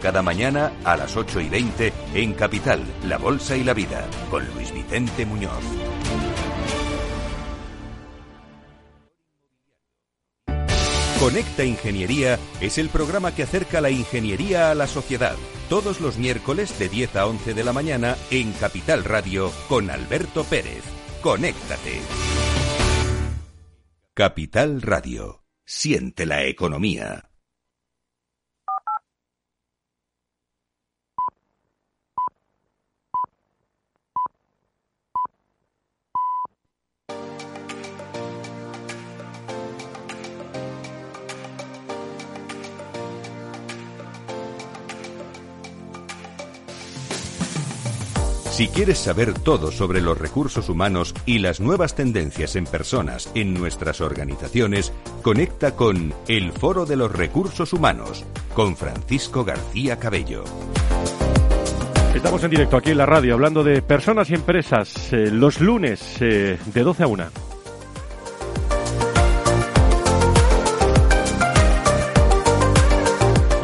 [0.00, 4.44] cada mañana a las 8 y 20 en Capital, La Bolsa y la Vida, con
[4.54, 5.62] Luis Vicente Muñoz.
[11.20, 15.36] Conecta Ingeniería es el programa que acerca la ingeniería a la sociedad.
[15.68, 20.44] Todos los miércoles de 10 a 11 de la mañana en Capital Radio con Alberto
[20.44, 20.82] Pérez.
[21.20, 22.00] Conéctate.
[24.14, 25.44] Capital Radio.
[25.66, 27.29] Siente la economía.
[48.60, 53.54] Si quieres saber todo sobre los recursos humanos y las nuevas tendencias en personas en
[53.54, 54.92] nuestras organizaciones,
[55.22, 60.44] conecta con El Foro de los Recursos Humanos con Francisco García Cabello.
[62.14, 66.18] Estamos en directo aquí en la radio hablando de personas y empresas eh, los lunes
[66.20, 67.49] eh, de 12 a 1.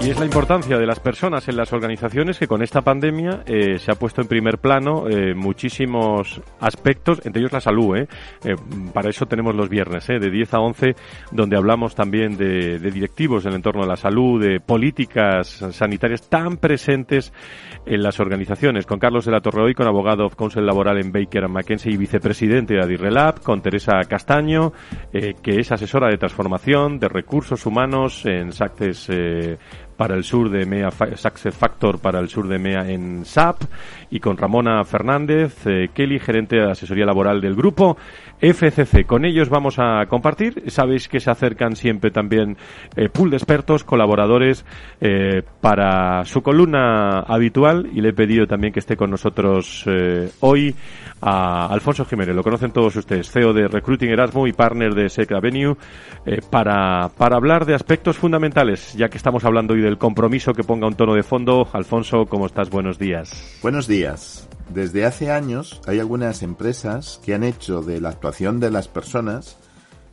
[0.06, 3.76] Y es la importancia de las personas en las organizaciones que con esta pandemia eh,
[3.80, 7.96] se ha puesto en primer plano eh, muchísimos aspectos, entre ellos la salud.
[7.96, 8.06] ¿eh?
[8.94, 10.94] para eso tenemos los viernes, de 10 a 11,
[11.32, 17.32] donde hablamos también de, directivos del entorno de la salud, de políticas sanitarias tan presentes
[17.84, 18.86] en las organizaciones.
[18.86, 21.96] Con Carlos de la Torre hoy, con abogado of counsel laboral en Baker McKenzie y
[21.96, 24.72] vicepresidente de Adirrelab, con Teresa Castaño,
[25.10, 29.10] que es asesora de transformación de recursos humanos en Sactes
[29.96, 33.62] para el sur de MEA, Success Factor para el sur de MEA en SAP
[34.10, 37.96] y con Ramona Fernández, eh, Kelly, gerente de asesoría laboral del grupo
[38.40, 39.06] FCC.
[39.06, 40.64] Con ellos vamos a compartir.
[40.68, 42.56] Sabéis que se acercan siempre también
[42.96, 44.64] eh, pool de expertos, colaboradores
[45.00, 49.84] eh, para su columna habitual y le he pedido también que esté con nosotros
[50.40, 50.74] hoy
[51.20, 52.34] a Alfonso Jiménez.
[52.34, 55.76] Lo conocen todos ustedes, CEO de Recruiting Erasmus y partner de Sec Avenue,
[56.50, 60.86] para, para hablar de aspectos fundamentales, ya que estamos hablando hoy del compromiso que ponga
[60.86, 61.68] un tono de fondo.
[61.72, 62.70] Alfonso, ¿cómo estás?
[62.70, 63.58] Buenos días.
[63.62, 64.45] Buenos días.
[64.72, 69.56] Desde hace años hay algunas empresas que han hecho de la actuación de las personas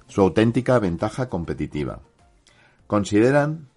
[0.07, 2.01] su auténtica ventaja competitiva.
[2.87, 3.69] Consideran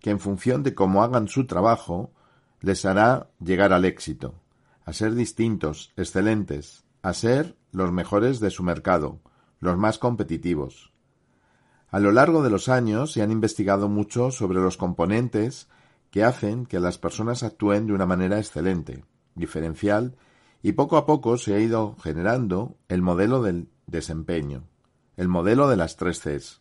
[0.00, 2.12] que en función de cómo hagan su trabajo,
[2.60, 4.34] les hará llegar al éxito,
[4.84, 9.20] a ser distintos, excelentes, a ser los mejores de su mercado,
[9.58, 10.92] los más competitivos.
[11.90, 15.68] A lo largo de los años se han investigado mucho sobre los componentes
[16.10, 19.04] que hacen que las personas actúen de una manera excelente,
[19.40, 20.16] diferencial,
[20.62, 24.64] y poco a poco se ha ido generando el modelo del desempeño,
[25.16, 26.60] el modelo de las tres Cs.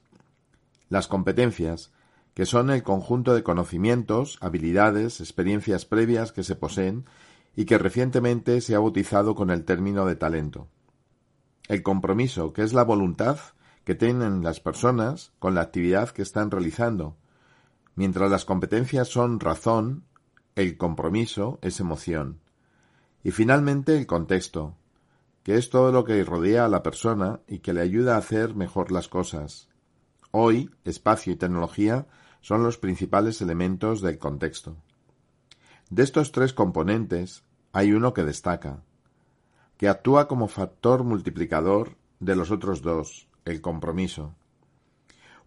[0.90, 1.92] Las competencias,
[2.34, 7.06] que son el conjunto de conocimientos, habilidades, experiencias previas que se poseen
[7.56, 10.68] y que recientemente se ha bautizado con el término de talento.
[11.68, 13.38] El compromiso, que es la voluntad
[13.84, 17.18] que tienen las personas con la actividad que están realizando.
[17.96, 20.06] Mientras las competencias son razón,
[20.56, 22.40] el compromiso es emoción.
[23.24, 24.76] Y finalmente el contexto,
[25.44, 28.56] que es todo lo que rodea a la persona y que le ayuda a hacer
[28.56, 29.68] mejor las cosas.
[30.32, 32.08] Hoy, espacio y tecnología
[32.42, 34.78] son los principales elementos del contexto.
[35.90, 38.84] De estos tres componentes, hay uno que destaca,
[39.78, 44.36] que actúa como factor multiplicador de los otros dos, el compromiso.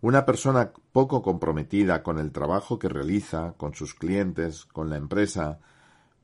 [0.01, 5.61] Una persona poco comprometida con el trabajo que realiza, con sus clientes, con la empresa,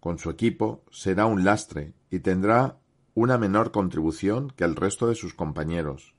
[0.00, 2.78] con su equipo, será un lastre y tendrá
[3.14, 6.14] una menor contribución que el resto de sus compañeros.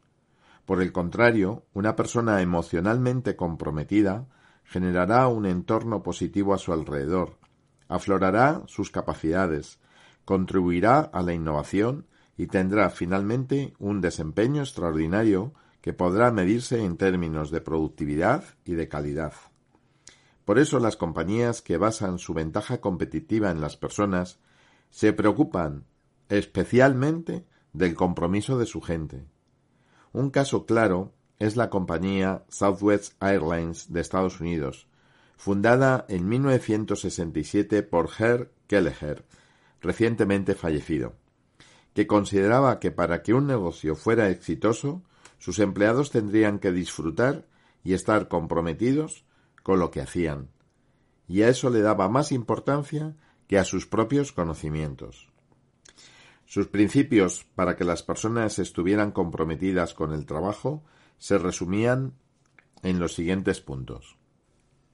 [0.66, 4.28] Por el contrario, una persona emocionalmente comprometida
[4.66, 7.38] generará un entorno positivo a su alrededor,
[7.88, 9.80] aflorará sus capacidades,
[10.26, 12.06] contribuirá a la innovación
[12.38, 18.88] y tendrá finalmente un desempeño extraordinario que podrá medirse en términos de productividad y de
[18.88, 19.34] calidad.
[20.50, 24.40] Por eso las compañías que basan su ventaja competitiva en las personas
[24.90, 25.86] se preocupan
[26.28, 29.28] especialmente del compromiso de su gente.
[30.12, 34.88] Un caso claro es la compañía Southwest Airlines de Estados Unidos,
[35.38, 39.26] fundada en 1967 por Herr Kelleher,
[39.82, 41.14] recientemente fallecido
[41.94, 45.04] que consideraba que para que un negocio fuera exitoso,
[45.38, 47.46] sus empleados tendrían que disfrutar
[47.84, 49.29] y estar comprometidos
[49.64, 50.50] con lo que hacían,
[51.28, 53.16] y a eso le daba más importancia
[53.48, 55.30] que a sus propios conocimientos.
[56.46, 60.84] Sus principios para que las personas estuvieran comprometidas con el trabajo
[61.20, 62.14] se resumían
[62.82, 64.18] en los siguientes puntos.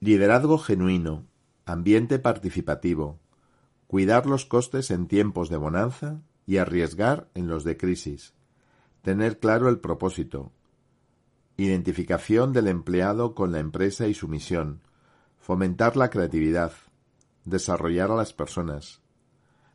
[0.00, 1.26] Liderazgo genuino,
[1.64, 3.18] ambiente participativo,
[3.86, 8.34] cuidar los costes en tiempos de bonanza y arriesgar en los de crisis,
[9.02, 10.52] tener claro el propósito,
[11.56, 14.80] identificación del empleado con la empresa y su misión,
[15.38, 16.72] fomentar la creatividad,
[17.44, 19.00] desarrollar a las personas,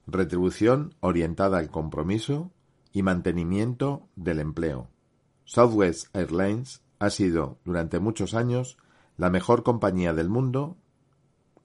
[0.05, 2.51] retribución orientada al compromiso
[2.91, 4.89] y mantenimiento del empleo.
[5.45, 8.77] Southwest Airlines ha sido durante muchos años
[9.17, 10.77] la mejor compañía del mundo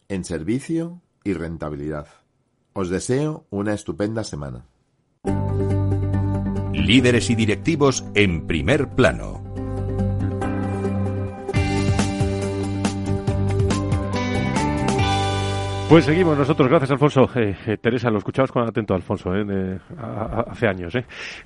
[0.08, 2.08] en servicio y rentabilidad.
[2.72, 4.66] Os deseo una estupenda semana.
[6.72, 9.45] Líderes y directivos en primer plano.
[15.88, 17.30] Pues seguimos nosotros, gracias Alfonso.
[17.36, 19.78] Eh, eh, Teresa, lo escuchabas con atento Alfonso, eh,
[20.48, 20.98] hace años,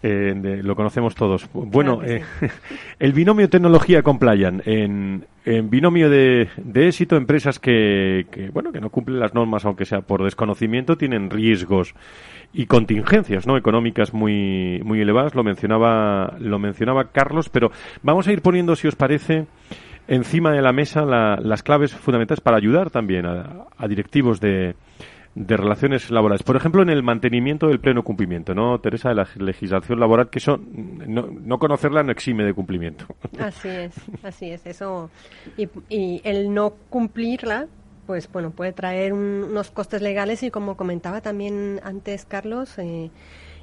[0.02, 1.46] lo conocemos todos.
[1.52, 2.00] Bueno,
[2.98, 9.20] el binomio tecnología compliant, en, en binomio de, éxito, empresas que, bueno, que no cumplen
[9.20, 11.94] las normas, aunque sea por desconocimiento, tienen riesgos
[12.54, 15.34] y contingencias no económicas muy muy elevadas.
[15.34, 17.70] Lo mencionaba lo mencionaba Carlos pero
[18.02, 19.46] vamos a ir poniendo si os parece
[20.10, 24.74] encima de la mesa las claves fundamentales para ayudar también a, directivos de,
[25.36, 26.42] relaciones laborales.
[26.42, 29.10] Por ejemplo, en el mantenimiento del pleno cumplimiento, ¿no, Teresa?
[29.10, 33.06] De la legislación laboral, que eso, no, conocerla no exime de cumplimiento.
[33.38, 33.94] Así es,
[34.24, 34.66] así es.
[34.66, 35.10] Eso,
[35.56, 37.68] y, el no cumplirla,
[38.06, 43.10] pues bueno, puede traer unos costes legales y como comentaba también antes Carlos, eh,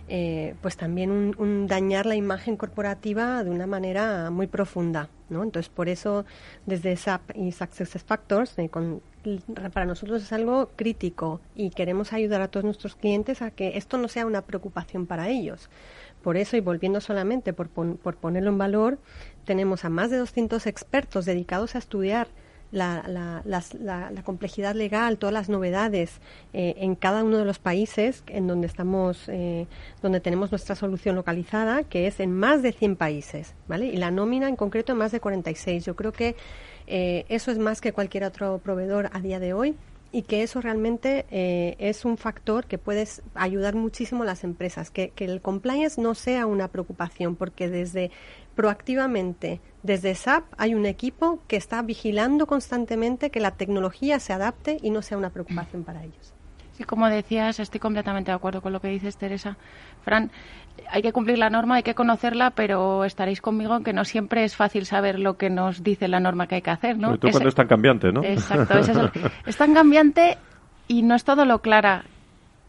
[0.09, 5.09] eh, pues también un, dañar la imagen corporativa de una manera muy profunda.
[5.29, 5.43] ¿no?
[5.43, 6.25] Entonces, por eso,
[6.65, 8.69] desde SAP y Success Factors, eh,
[9.73, 13.97] para nosotros es algo crítico y queremos ayudar a todos nuestros clientes a que esto
[13.97, 15.69] no sea una preocupación para ellos.
[16.23, 18.99] Por eso, y volviendo solamente por, por ponerlo en valor,
[19.45, 22.27] tenemos a más de 200 expertos dedicados a estudiar
[22.71, 23.41] la, la,
[24.11, 26.19] la, complejidad legal, todas las novedades
[26.53, 29.67] eh, en cada uno de los países en donde estamos, eh,
[30.01, 33.87] donde tenemos nuestra solución localizada, que es en más de 100 países, ¿vale?
[33.87, 35.85] Y la nómina en concreto en más de 46.
[35.85, 36.35] Yo creo que
[36.87, 39.75] eh, eso es más que cualquier otro proveedor a día de hoy
[40.11, 45.09] y que eso realmente es un factor que puede ayudar muchísimo a las empresas, que,
[45.09, 48.09] que el compliance no sea una preocupación, porque desde
[48.57, 54.77] proactivamente desde SAP hay un equipo que está vigilando constantemente que la tecnología se adapte
[54.81, 56.33] y no sea una preocupación para ellos.
[56.73, 59.57] Sí, como decías, estoy completamente de acuerdo con lo que dices, Teresa.
[60.03, 60.31] Fran,
[60.89, 64.43] hay que cumplir la norma, hay que conocerla, pero estaréis conmigo en que no siempre
[64.43, 67.09] es fácil saber lo que nos dice la norma que hay que hacer, ¿no?
[67.09, 68.23] Sobre cuando es tan cambiante, ¿no?
[68.23, 68.89] Exacto, es,
[69.45, 70.37] es tan cambiante
[70.87, 72.05] y no es todo lo clara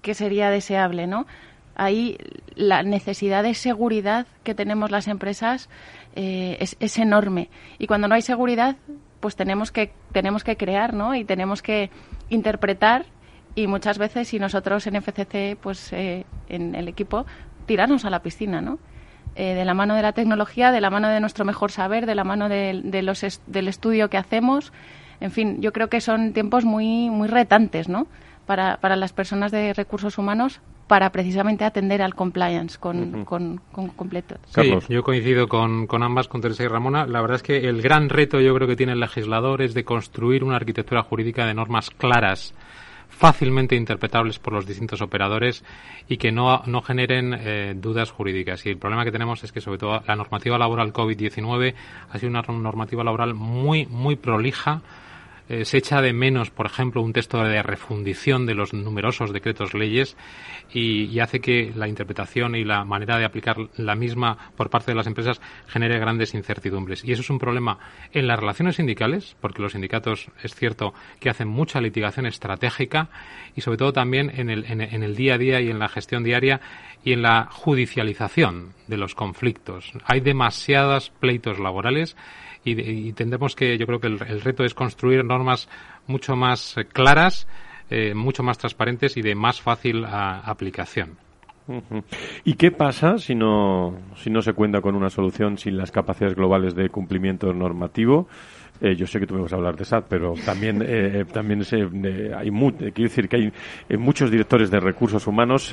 [0.03, 1.27] que sería deseable, ¿no?
[1.79, 2.19] Ahí
[2.57, 5.71] la necesidad de seguridad que tenemos las empresas
[6.15, 7.49] eh, es, enorme.
[7.79, 8.77] Y cuando no hay seguridad,
[9.21, 11.15] pues tenemos que, tenemos que crear, ¿no?
[11.15, 11.91] Y tenemos que
[12.29, 13.07] interpretar
[13.55, 17.25] y muchas veces, y nosotros en FCC, pues eh, en el equipo,
[17.67, 18.79] tirarnos a la piscina, ¿no?
[19.37, 22.17] Eh, de la mano de la tecnología, de la mano de nuestro mejor saber, de
[22.17, 24.73] la mano de, los del estudio que hacemos.
[25.21, 28.09] En fin, yo creo que son tiempos muy, muy retantes, ¿no?
[28.47, 33.61] Para, para las personas de recursos humanos para precisamente atender al compliance con, con,
[33.95, 34.37] completo.
[34.47, 37.07] Sí, yo coincido con, con, ambas, con Teresa y Ramona.
[37.07, 39.85] La verdad es que el gran reto yo creo que tiene el legislador es de
[39.85, 42.55] construir una arquitectura jurídica de normas claras
[43.09, 45.65] fácilmente interpretables por los distintos operadores
[46.09, 48.65] y que no, no generen eh, dudas jurídicas.
[48.65, 51.75] Y el problema que tenemos es que, sobre todo, la normativa laboral COVID-19
[52.11, 54.83] ha sido una normativa laboral muy, muy prolija,
[55.49, 59.73] eh, se echa de menos, por ejemplo, un texto de refundición de los numerosos decretos
[59.73, 60.17] leyes
[60.73, 64.95] y, hace que la interpretación y la manera de aplicar la misma por parte de
[64.95, 67.05] las empresas genere grandes incertidumbres.
[67.05, 67.79] Y eso es un problema
[68.13, 73.09] en las relaciones sindicales, porque los sindicatos es cierto que hacen mucha litigación estratégica
[73.57, 76.23] y sobre todo también en el, en el día a día y en la gestión
[76.23, 76.61] diaria
[77.03, 79.93] y en la judicialización de los conflictos.
[80.05, 82.17] Hay demasiados pleitos laborales
[82.65, 85.69] y, tendremos que, yo creo que el, reto es construir normas
[86.07, 87.47] mucho más eh, claras,
[87.91, 91.17] eh, mucho más transparentes y de más fácil aplicación.
[92.45, 96.35] ¿Y qué pasa si no, si no se cuenta con una solución sin las capacidades
[96.35, 98.27] globales de cumplimiento normativo?
[98.81, 101.63] Eh, yo sé que tú me vas a hablar de SAT, pero también, eh, también
[101.73, 105.73] eh, hay quiero decir que hay muchos directores de recursos humanos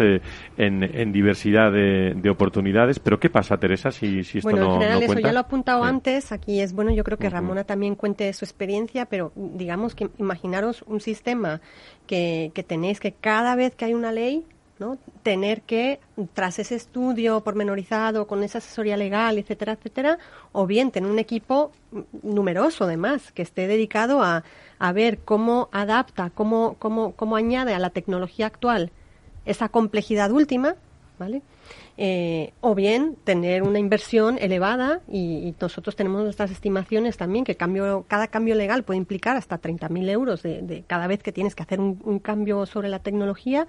[0.58, 3.00] en, diversidad de, oportunidades.
[3.00, 5.42] Pero ¿qué pasa, Teresa, si, si esto bueno, no, en general eso ya lo he
[5.42, 6.32] apuntado antes.
[6.32, 10.84] Aquí es bueno, yo creo que Ramona también cuente su experiencia, pero digamos que imaginaros
[10.88, 11.62] un sistema
[12.08, 14.46] que, que tenéis que cada vez que hay una ley
[14.80, 14.98] ¿no?
[15.24, 16.00] Tener que,
[16.34, 20.20] tras ese estudio pormenorizado, con esa asesoría legal, etcétera, etcétera,
[20.52, 21.72] o bien tener un equipo
[22.24, 24.44] numeroso, además, que esté dedicado a,
[24.80, 28.92] a ver cómo adapta, cómo, cómo, cómo añade a la tecnología actual
[29.46, 30.76] esa complejidad última,
[31.20, 31.42] ¿vale?
[31.98, 38.04] Eh, o bien tener una inversión elevada y, nosotros tenemos nuestras estimaciones también que cambio,
[38.10, 41.64] cada cambio legal puede implicar hasta 30.000 euros de, de, cada vez que tienes que
[41.64, 43.66] hacer un, un cambio sobre la tecnología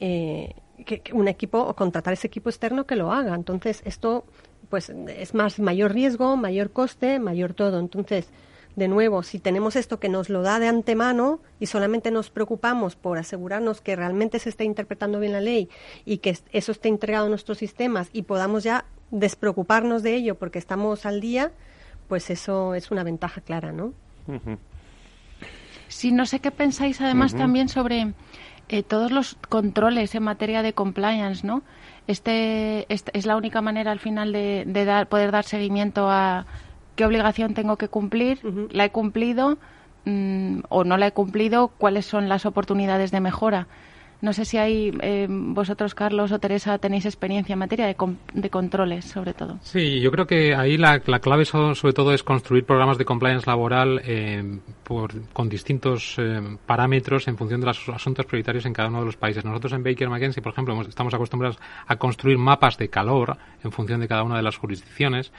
[0.00, 3.34] eh, que, un equipo o contratar ese equipo externo que lo haga.
[3.34, 4.24] Entonces, esto
[4.68, 7.78] pues es más mayor riesgo, mayor coste, mayor todo.
[7.78, 8.28] Entonces,
[8.76, 12.96] de nuevo, si tenemos esto que nos lo da de antemano y solamente nos preocupamos
[12.96, 15.68] por asegurarnos que realmente se esté interpretando bien la ley
[16.04, 20.58] y que eso esté entregado a nuestros sistemas y podamos ya despreocuparnos de ello porque
[20.58, 21.52] estamos al día,
[22.08, 23.92] pues eso es una ventaja clara, ¿no?
[25.88, 28.14] Sí, no sé qué pensáis además también sobre
[28.72, 31.62] eh, todos los controles en materia de compliance, ¿no?
[32.06, 36.46] Este, este es la única manera al final de, dar, poder dar seguimiento a
[36.94, 38.38] qué obligación tengo que cumplir,
[38.70, 39.58] la he cumplido
[40.04, 43.66] mm, o no la he cumplido, cuáles son las oportunidades de mejora.
[44.22, 47.96] No sé si hay eh, vosotros, Carlos o Teresa, tenéis experiencia en materia de,
[48.34, 49.58] de controles, sobre todo.
[49.62, 54.00] Sí, yo creo que ahí la, clave sobre todo es construir programas de compliance laboral
[54.04, 54.58] eh,
[55.32, 59.16] con distintos eh, parámetros en función de los asuntos prioritarios en cada uno de los
[59.16, 59.44] países.
[59.44, 64.00] Nosotros en Baker McKenzie, por ejemplo, estamos acostumbrados a construir mapas de calor en función
[64.00, 65.32] de cada una de las jurisdicciones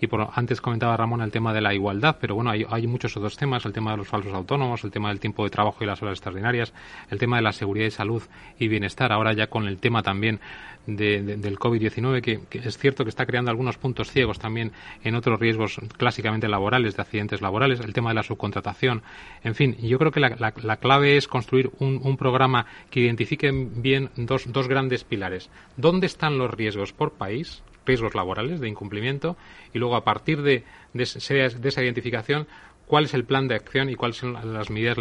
[0.00, 3.36] y por, antes comentaba Ramón el tema de la igualdad, pero bueno, hay, muchos otros
[3.36, 6.02] temas, el tema de los falsos autónomos, el tema del tiempo de trabajo y las
[6.02, 6.74] horas extraordinarias,
[7.10, 8.22] el tema de la seguridad y salud
[8.58, 10.40] y bienestar, ahora ya con el tema también
[10.86, 14.72] del COVID-19, que, es cierto que está creando algunos puntos ciegos también
[15.02, 19.02] en otros riesgos clásicamente laborales, de accidentes laborales, el tema de la subcontratación.
[19.42, 23.50] En fin, yo creo que la, la, clave es construir un, un, programa que identifique
[23.50, 25.50] bien dos, dos grandes pilares.
[25.76, 27.62] ¿Dónde están los riesgos por país?
[27.86, 29.36] Riesgos laborales de incumplimiento
[29.72, 32.46] y luego a partir de, de, esa identificación
[32.86, 34.96] cuál es el plan de acción y cuáles son las medidas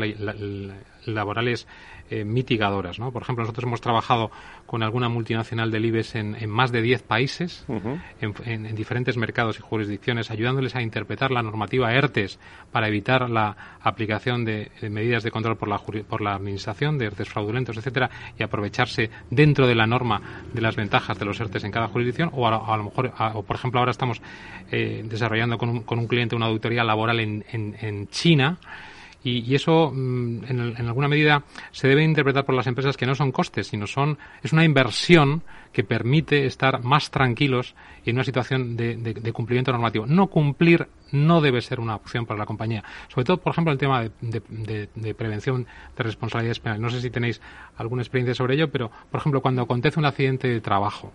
[1.05, 1.67] laborales
[2.09, 2.99] eh, mitigadoras.
[2.99, 3.11] ¿no?
[3.11, 4.29] Por ejemplo, nosotros hemos trabajado
[4.67, 7.65] con alguna multinacional del IBEX en, más de 10 países,
[8.21, 12.39] en, diferentes mercados y jurisdicciones, ayudándoles a interpretar la normativa ERTES
[12.71, 17.29] para evitar la aplicación de, medidas de control por la, por la Administración, de ERTES
[17.29, 20.21] fraudulentos, etcétera, y aprovecharse dentro de la norma
[20.53, 22.29] de las ventajas de los ERTES en cada jurisdicción.
[22.33, 24.21] O a, lo mejor, o por ejemplo, ahora estamos
[24.71, 28.59] eh, desarrollando con un, con un cliente una auditoría laboral en, en China
[29.25, 33.15] y, eso, mm, en, en, alguna medida, se debe interpretar por las empresas que no
[33.15, 35.41] son costes, sino son es una inversión
[35.73, 40.05] que permite estar más tranquilos en una situación de, de, cumplimiento normativo.
[40.05, 42.83] No cumplir no debe ser una opción para la compañía.
[43.07, 46.81] Sobre todo, por ejemplo, el tema de, de, prevención de responsabilidades penales.
[46.81, 47.41] No sé si tenéis
[47.77, 51.11] alguna experiencia sobre ello, pero, por ejemplo, cuando acontece un accidente de trabajo,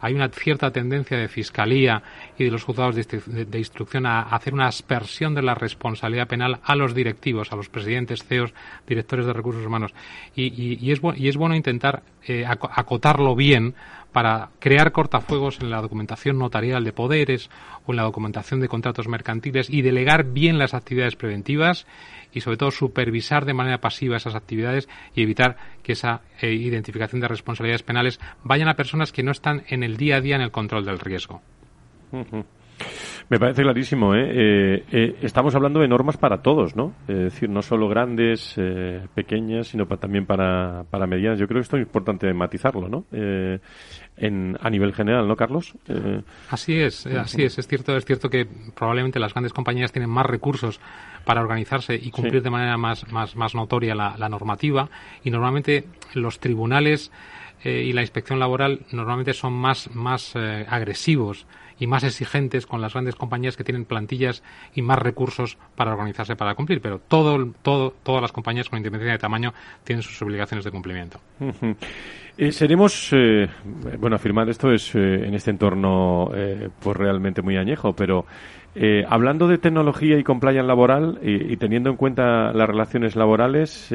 [0.00, 2.02] hay una cierta tendencia de fiscalía
[2.38, 6.76] y de los juzgados de, instrucción a hacer una aspersión de la responsabilidad penal a
[6.76, 8.52] los directivos, a los presidentes, CEOs,
[8.86, 9.92] directores de recursos humanos.
[10.34, 13.74] Y, y, es, y es bueno intentar eh, acotarlo bien
[14.14, 17.50] para crear cortafuegos en la documentación notarial de poderes
[17.84, 21.84] o en la documentación de contratos mercantiles y delegar bien las actividades preventivas
[22.32, 27.20] y sobre todo supervisar de manera pasiva esas actividades y evitar que esa eh, identificación
[27.20, 30.42] de responsabilidades penales vayan a personas que no están en el día a día en
[30.42, 31.42] el control del riesgo.
[33.30, 34.14] Me parece clarísimo.
[34.14, 34.30] ¿eh?
[34.30, 36.94] Eh, eh, estamos hablando de normas para todos, ¿no?
[37.08, 38.54] Es decir, no solo grandes,
[39.14, 41.38] pequeñas, sino también para, para medianas.
[41.38, 43.04] Yo creo que esto es importante matizarlo, ¿no?
[44.16, 45.74] En, a nivel general, ¿no, Carlos?
[46.50, 47.58] así es, así es.
[47.58, 50.80] Es cierto, es cierto que probablemente las grandes compañías tienen más recursos
[51.24, 54.90] para organizarse y cumplir de manera más, más, más notoria la, la normativa
[55.22, 57.10] y normalmente los tribunales
[57.64, 61.46] y la inspección laboral normalmente son más, más agresivos
[61.78, 64.42] y más exigentes con las grandes compañías que tienen plantillas
[64.74, 66.80] y más recursos para organizarse para cumplir.
[66.80, 69.52] Pero todo, todo, todas las compañías con independencia de tamaño
[69.84, 71.20] tienen sus obligaciones de cumplimiento.
[72.36, 73.48] Eh, seremos, eh,
[73.98, 76.30] bueno, afirmar esto es eh, en este entorno
[76.80, 78.26] pues realmente muy añejo, pero
[79.08, 83.92] hablando de tecnología y compliance laboral y, teniendo en cuenta las relaciones laborales,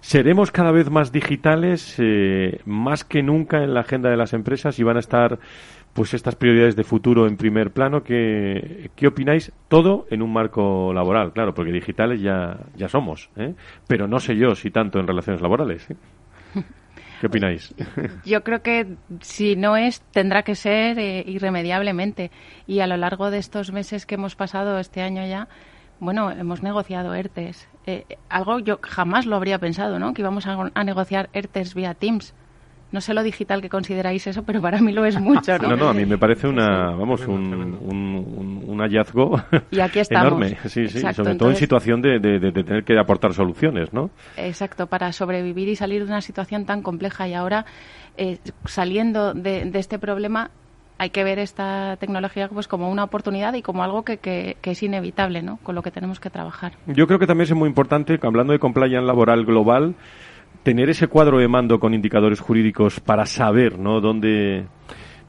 [0.00, 4.78] seremos cada vez más digitales, eh, más que nunca en la agenda de las empresas
[4.78, 5.38] y van a estar
[5.92, 8.02] pues estas prioridades de futuro en primer plano.
[8.02, 9.52] ¿Qué, qué opináis?
[9.68, 13.54] Todo en un marco laboral, claro, porque digitales ya, ya somos, ¿eh?
[13.86, 15.90] pero no sé yo si tanto en relaciones laborales.
[15.90, 15.96] ¿eh?
[17.20, 17.74] ¿Qué opináis?
[18.24, 22.30] Yo creo que si no es, tendrá que ser eh, irremediablemente.
[22.66, 25.48] Y a lo largo de estos meses que hemos pasado este año ya,
[25.98, 27.68] bueno, hemos negociado ERTES.
[27.86, 30.14] Eh, algo yo jamás lo habría pensado, ¿no?
[30.14, 32.34] Que íbamos a, a negociar ERTES vía Teams.
[32.90, 35.68] No sé lo digital que consideráis eso, pero para mí lo es mucho, ¿no?
[35.68, 39.38] No, no, a mí me parece una, vamos, un, un, un hallazgo
[39.70, 40.28] y aquí estamos.
[40.28, 40.56] enorme.
[40.68, 44.10] Sí, sí, sobre todo en situación de, de, de, tener que aportar soluciones, ¿no?
[44.36, 47.66] Exacto, para sobrevivir y salir de una situación tan compleja y ahora
[48.16, 50.50] eh, saliendo de, de este problema
[50.98, 54.72] hay que ver esta tecnología pues como una oportunidad y como algo que, que, que,
[54.72, 55.58] es inevitable, ¿no?
[55.62, 56.72] Con lo que tenemos que trabajar.
[56.86, 59.94] Yo creo que también es muy importante, hablando de compliance laboral global,
[60.62, 64.00] tener ese cuadro de mando con indicadores jurídicos para saber, ¿no?
[64.00, 64.66] Dónde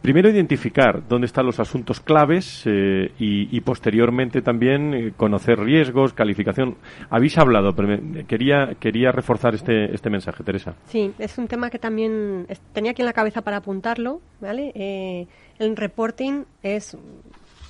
[0.01, 6.77] primero identificar dónde están los asuntos claves eh, y, posteriormente también eh, conocer riesgos, calificación.
[7.09, 10.75] Habéis hablado, pero me, quería, quería reforzar este, este mensaje, Teresa.
[10.87, 14.71] Sí, es un tema que también tenía aquí en la cabeza para apuntarlo, ¿vale?
[14.75, 15.27] Eh,
[15.59, 16.97] el reporting es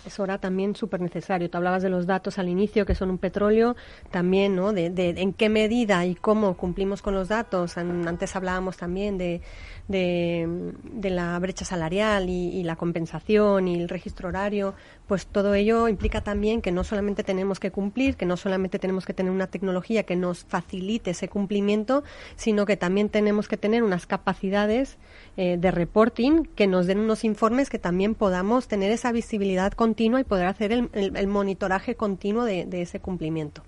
[0.06, 1.50] es ahora también súper necesario.
[1.50, 3.76] Tú hablabas de los datos al inicio, que son un petróleo,
[4.12, 4.74] también, ¿no?
[4.74, 7.78] De, de, en qué medida y cómo cumplimos con los datos.
[7.78, 9.42] Antes hablábamos también de,
[9.90, 10.74] de,
[11.04, 14.76] la brecha salarial y, la compensación y el registro horario,
[15.08, 19.06] pues todo ello implica también que no solamente tenemos que cumplir, que no solamente tenemos
[19.06, 22.04] que tener una tecnología que nos facilite ese cumplimiento,
[22.36, 24.98] sino que también tenemos que tener unas capacidades
[25.36, 30.22] eh, de reporting que nos den unos informes que también podamos tener esa visibilidad continua
[30.22, 33.64] y poder hacer el, el, monitoraje continuo de ese cumplimiento.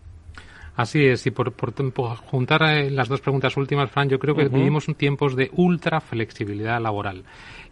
[0.76, 4.36] Así es, y por, por, por juntar eh, las dos preguntas últimas, Fran, yo creo
[4.36, 4.54] que uh -huh.
[4.54, 7.24] vivimos tiempos de ultra flexibilidad laboral.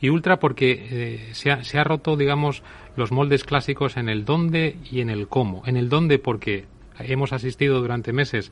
[0.01, 2.61] Y ultra porque eh, se, ha, se ha roto, digamos,
[2.95, 5.63] los moldes clásicos en el dónde y en el cómo.
[5.65, 6.65] En el dónde porque
[6.99, 8.51] hemos asistido durante meses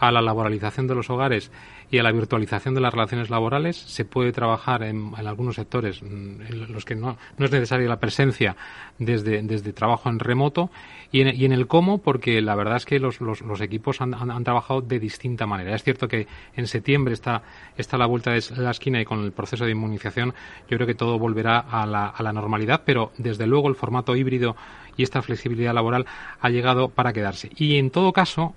[0.00, 1.52] a la laboralización de los hogares
[1.90, 3.76] y a la virtualización de las relaciones laborales.
[3.76, 8.56] Se puede trabajar en, algunos sectores en los que no, es necesaria la presencia
[8.98, 10.70] desde, desde trabajo en remoto
[11.12, 14.14] y en, y en, el cómo, porque la verdad es que los, los, equipos han,
[14.14, 15.74] han, han, trabajado de distinta manera.
[15.74, 16.26] Es cierto que
[16.56, 17.42] en septiembre está,
[17.76, 20.32] está la vuelta de la esquina y con el proceso de inmunización
[20.68, 24.16] yo creo que todo volverá a la, a la normalidad, pero desde luego el formato
[24.16, 24.56] híbrido
[24.96, 26.06] y esta flexibilidad laboral
[26.40, 27.50] ha llegado para quedarse.
[27.56, 28.54] Y en todo caso,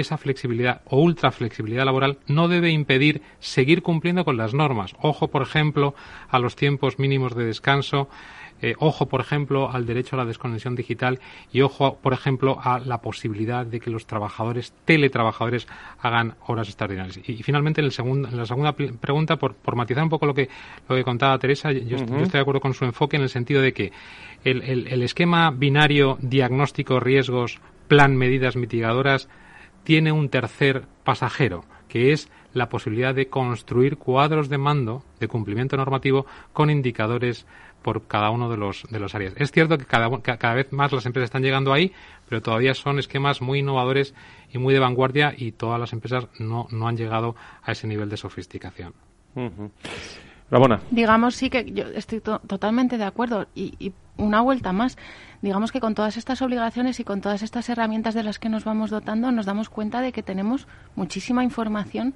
[0.00, 4.94] esa flexibilidad o ultra flexibilidad laboral no debe impedir seguir cumpliendo con las normas.
[5.00, 5.94] Ojo, por ejemplo,
[6.28, 8.08] a los tiempos mínimos de descanso,
[8.62, 11.20] eh, ojo, por ejemplo, al derecho a la desconexión digital
[11.52, 15.68] y ojo, por ejemplo, a la posibilidad de que los trabajadores, teletrabajadores,
[16.00, 17.18] hagan horas extraordinarias.
[17.28, 20.24] Y, y finalmente, en, el segundo, en, la segunda pregunta, por, por, matizar un poco
[20.24, 20.48] lo que,
[20.88, 22.08] lo que contaba Teresa, yo, uh -huh.
[22.08, 23.92] yo, estoy de acuerdo con su enfoque en el sentido de que
[24.42, 29.28] el, el, el esquema binario diagnóstico, riesgos, plan, medidas mitigadoras,
[29.86, 35.76] tiene un tercer pasajero, que es la posibilidad de construir cuadros de mando de cumplimiento
[35.76, 37.46] normativo con indicadores
[37.82, 39.34] por cada uno de los de las áreas.
[39.36, 41.92] Es cierto que cada, cada vez más las empresas están llegando ahí,
[42.28, 44.12] pero todavía son esquemas muy innovadores
[44.52, 48.08] y muy de vanguardia y todas las empresas no, no han llegado a ese nivel
[48.08, 48.92] de sofisticación.
[49.36, 49.70] Uh -huh.
[50.50, 50.80] Ramona.
[50.90, 53.46] Digamos, sí que yo estoy to totalmente de acuerdo.
[53.54, 54.96] Y, y, una vuelta más,
[55.42, 58.64] digamos que con todas estas obligaciones y con todas estas herramientas de las que nos
[58.64, 62.14] vamos dotando, nos damos cuenta de que tenemos muchísima información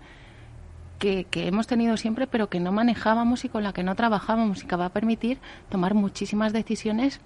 [0.99, 4.63] que, que, hemos tenido siempre, pero que no manejábamos y con la que no trabajábamos
[4.63, 5.39] y que va a permitir
[5.71, 7.21] tomar muchísimas decisiones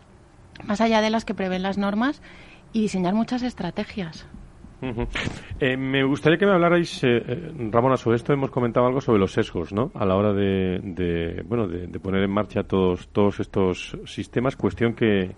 [0.64, 2.22] más allá de las que prevén las normas
[2.72, 4.26] y diseñar muchas estrategias.
[5.60, 8.32] Eh, me gustaría que me hablarais, eh, eh, Ramona, sobre esto.
[8.32, 9.90] Hemos comentado algo sobre los sesgos, ¿no?
[9.94, 14.56] A la hora de, de bueno, de, de, poner en marcha todos, todos estos sistemas,
[14.56, 15.34] cuestión que,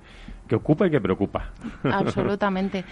[0.47, 1.51] que ocupa y que preocupa.
[1.85, 2.85] Absolutamente.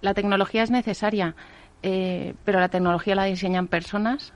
[0.00, 1.34] La tecnología es necesaria,
[1.82, 4.32] eh, pero la tecnología la diseñan personas,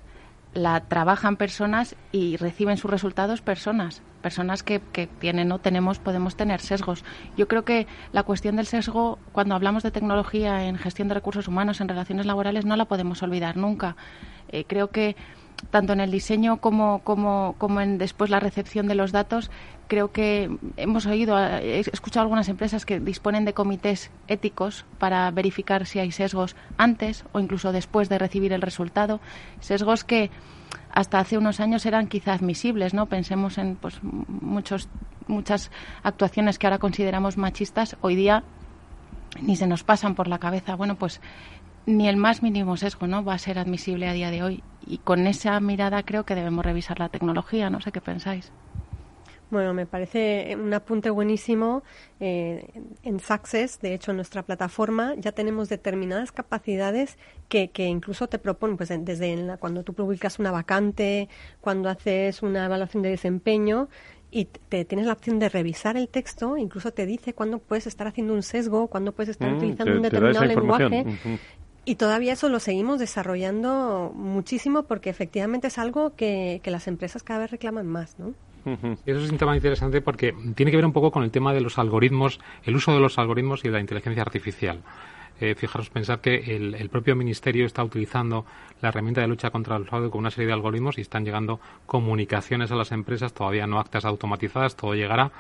[0.55, 6.37] la trabajan personas y reciben sus resultados personas, personas que, que tienen o tenemos, podemos
[6.37, 7.05] tener sesgos.
[7.37, 11.49] Yo creo que la cuestión del sesgo, cuando hablamos de tecnología en gestión de recursos
[11.49, 13.97] humanos, en relaciones laborales, no la podemos olvidar nunca.
[14.49, 15.17] Eh, creo que
[15.71, 19.51] tanto en el diseño como, como, como en después la recepción de los datos,
[19.89, 25.87] creo que hemos oído, he escuchado algunas empresas que disponen de comités éticos para verificar
[25.87, 29.21] si hay sesgos antes o incluso después de recibir el resultado.
[29.61, 30.31] Sesgos que
[30.93, 33.07] hasta hace unos años eran quizá admisibles, ¿no?
[33.07, 34.89] Pensemos en pues, muchos,
[35.27, 35.71] muchas
[36.03, 38.45] actuaciones que ahora consideramos machistas, hoy día
[39.41, 40.75] ni se nos pasan por la cabeza.
[40.75, 41.21] Bueno, pues
[41.87, 44.63] ni el más mínimo sesgo no va a ser admisible a día de hoy.
[44.87, 47.71] Y con esa mirada creo que debemos revisar la tecnología.
[47.71, 48.53] No sé qué pensáis.
[49.53, 51.83] Bueno, me parece un apunte buenísimo.
[52.21, 52.73] Eh,
[53.03, 57.19] en Success, de hecho, en nuestra plataforma ya tenemos determinadas capacidades
[57.51, 61.29] que, que incluso te proponen, pues desde cuando tú publicas una vacante,
[61.61, 63.91] cuando haces una evaluación de desempeño,
[64.35, 68.07] y te tienes la opción de revisar el texto, incluso te dice cuándo puedes estar
[68.07, 71.05] haciendo un sesgo, cuándo puedes estar mm, utilizando un determinado lenguaje.
[71.85, 77.23] Y todavía eso lo seguimos desarrollando muchísimo porque efectivamente es algo que, que las empresas
[77.23, 78.35] cada vez reclaman más, ¿no?
[78.65, 81.61] Eso es un tema interesante porque tiene que ver un poco con el tema de
[81.61, 84.83] los algoritmos, el uso de los algoritmos y la inteligencia artificial.
[85.41, 88.47] Eh, fijaros, pensar que el, propio Ministerio está utilizando
[88.81, 91.59] la herramienta de lucha contra el fraude con una serie de algoritmos y están llegando
[91.87, 95.33] comunicaciones a las empresas, todavía no actas automatizadas, todo llegará.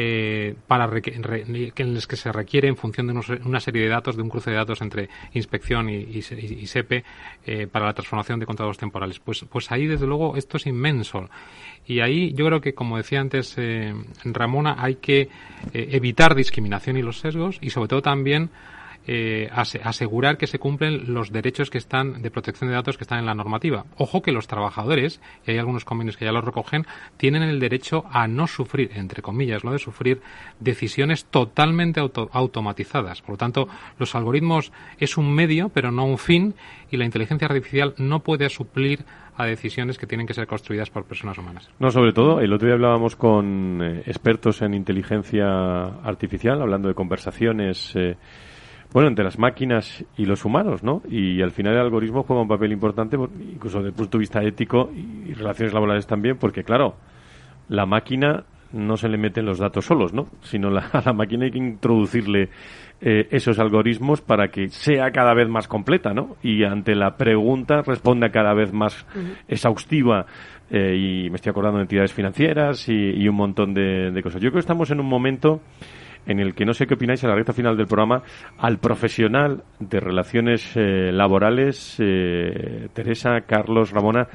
[0.00, 4.22] Eh, para en los que se requiere en función de una serie de datos, de
[4.22, 7.02] un cruce de datos entre inspección y, SEPE
[7.44, 9.18] eh, para la transformación de contratos temporales.
[9.18, 11.28] Pues, pues ahí, desde luego, esto es inmenso.
[11.84, 13.92] Y ahí yo creo que, como decía antes eh,
[14.22, 15.30] Ramona, hay que
[15.72, 18.50] evitar discriminación y los sesgos y, sobre todo, también
[19.10, 23.18] eh, asegurar que se cumplen los derechos que están de protección de datos que están
[23.18, 23.86] en la normativa.
[23.96, 26.86] Ojo que los trabajadores, y hay algunos convenios que ya los recogen,
[27.16, 30.20] tienen el derecho a no sufrir, entre comillas, no de sufrir
[30.60, 32.02] decisiones totalmente
[32.32, 33.22] automatizadas.
[33.22, 33.66] Por lo tanto,
[33.98, 36.54] los algoritmos es un medio, pero no un fin,
[36.90, 39.06] y la inteligencia artificial no puede suplir
[39.38, 41.70] a decisiones que tienen que ser construidas por personas humanas.
[41.78, 46.94] No, sobre todo, el otro día hablábamos con eh, expertos en inteligencia artificial, hablando de
[46.94, 47.94] conversaciones.
[47.96, 48.16] Eh,
[48.92, 51.02] bueno, entre las máquinas y los humanos, ¿no?
[51.10, 54.42] Y al final el algoritmo juega un papel importante, incluso desde el punto de vista
[54.42, 56.94] ético y relaciones laborales también, porque claro,
[57.68, 60.28] la máquina no se le meten los datos solos, ¿no?
[60.42, 62.48] Sino la, a la máquina hay que introducirle
[63.00, 66.36] eh, esos algoritmos para que sea cada vez más completa, ¿no?
[66.42, 69.06] Y ante la pregunta responda cada vez más
[69.48, 70.26] exhaustiva.
[70.70, 74.42] Eh, y me estoy acordando de entidades financieras y, un montón de, de, cosas.
[74.42, 75.62] Yo creo que estamos en un momento
[76.26, 78.22] en el que no sé qué opináis a la recta final del programa,
[78.58, 84.28] al profesional de relaciones eh, laborales, eh, Teresa, Carlos, Ramona,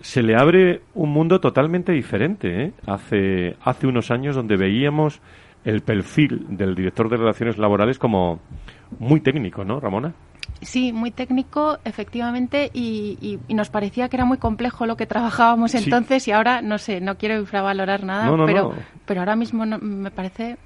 [0.00, 2.64] se le abre un mundo totalmente diferente.
[2.64, 2.72] ¿eh?
[2.86, 5.20] Hace, hace unos años donde veíamos
[5.64, 8.40] el perfil del director de relaciones laborales como
[8.98, 10.14] muy técnico, ¿no, Ramona?
[10.62, 16.26] Sí, muy técnico, efectivamente, y, nos parecía que era muy complejo lo que trabajábamos entonces
[16.28, 18.72] y ahora, no sé, no quiero infravalorar nada, pero,
[19.04, 20.56] pero ahora mismo me parece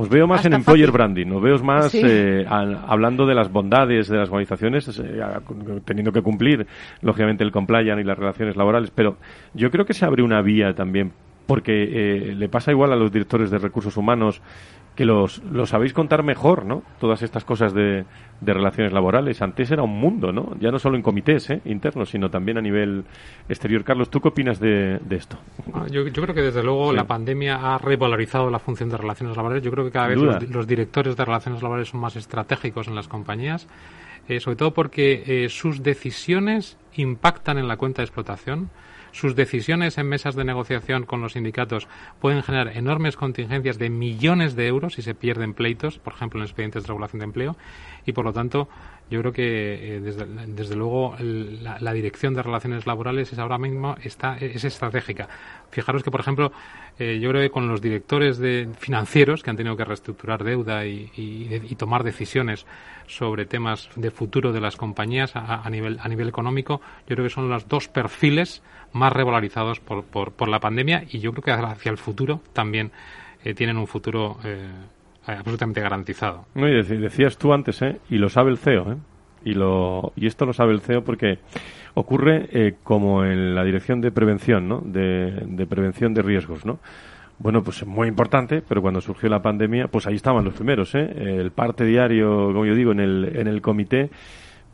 [0.00, 4.16] os veo más en employer branding, os veo más eh, hablando de las bondades de
[4.16, 5.20] las organizaciones, eh,
[5.84, 6.66] teniendo que cumplir,
[7.02, 9.18] lógicamente, el compliance y las relaciones laborales, pero
[9.52, 11.12] yo creo que se abre una vía también,
[11.46, 14.40] porque eh, le pasa igual a los directores de recursos humanos
[15.00, 16.82] que los, sabéis contar mejor, ¿no?
[16.98, 18.04] Todas estas cosas de,
[18.42, 19.40] de, relaciones laborales.
[19.40, 20.54] Antes era un mundo, ¿no?
[20.60, 21.62] Ya no solo en comités ¿eh?
[21.64, 23.06] internos, sino también a nivel
[23.48, 23.82] exterior.
[23.82, 25.38] Carlos, ¿tú qué opinas de, de esto?
[25.72, 29.34] Ah, yo, yo, creo que desde luego la pandemia ha revalorizado la función de relaciones
[29.38, 29.64] laborales.
[29.64, 33.08] Yo creo que cada vez los, directores de relaciones laborales son más estratégicos en las
[33.08, 33.68] compañías,
[34.28, 38.68] eh, sobre todo porque eh, sus decisiones impactan en la cuenta de explotación
[39.12, 41.88] sus decisiones en mesas de negociación con los sindicatos
[42.20, 46.44] pueden generar enormes contingencias de millones de euros si se pierden pleitos, por ejemplo, en
[46.44, 47.56] expedientes de regulación de empleo,
[48.06, 48.68] y por lo tanto
[49.10, 54.36] yo creo que eh, desde, luego la, dirección de relaciones laborales es ahora mismo está
[54.38, 55.28] es estratégica.
[55.70, 56.52] Fijaros que por ejemplo
[56.98, 60.86] eh, yo creo que con los directores de financieros que han tenido que reestructurar deuda
[60.86, 62.66] y, tomar decisiones
[63.10, 67.30] sobre temas de futuro de las compañías a, nivel a nivel económico, yo creo que
[67.30, 71.90] son los dos perfiles más revalorizados por, por, la pandemia y yo creo que hacia
[71.90, 72.90] el futuro también
[73.44, 74.38] eh, tienen un futuro
[75.26, 76.46] absolutamente garantizado.
[76.54, 78.00] No, y decías tú antes, ¿eh?
[78.08, 78.96] y lo sabe el CEO, ¿eh?
[79.44, 81.38] y, lo, y esto lo sabe el CEO porque
[81.94, 84.80] ocurre eh, como en la dirección de prevención, ¿no?
[84.80, 86.78] De, de prevención de riesgos, ¿no?
[87.40, 91.10] Bueno, pues muy importante, pero cuando surgió la pandemia, pues ahí estaban los primeros, ¿eh?
[91.40, 94.10] El parte diario, como yo digo, en el, en el comité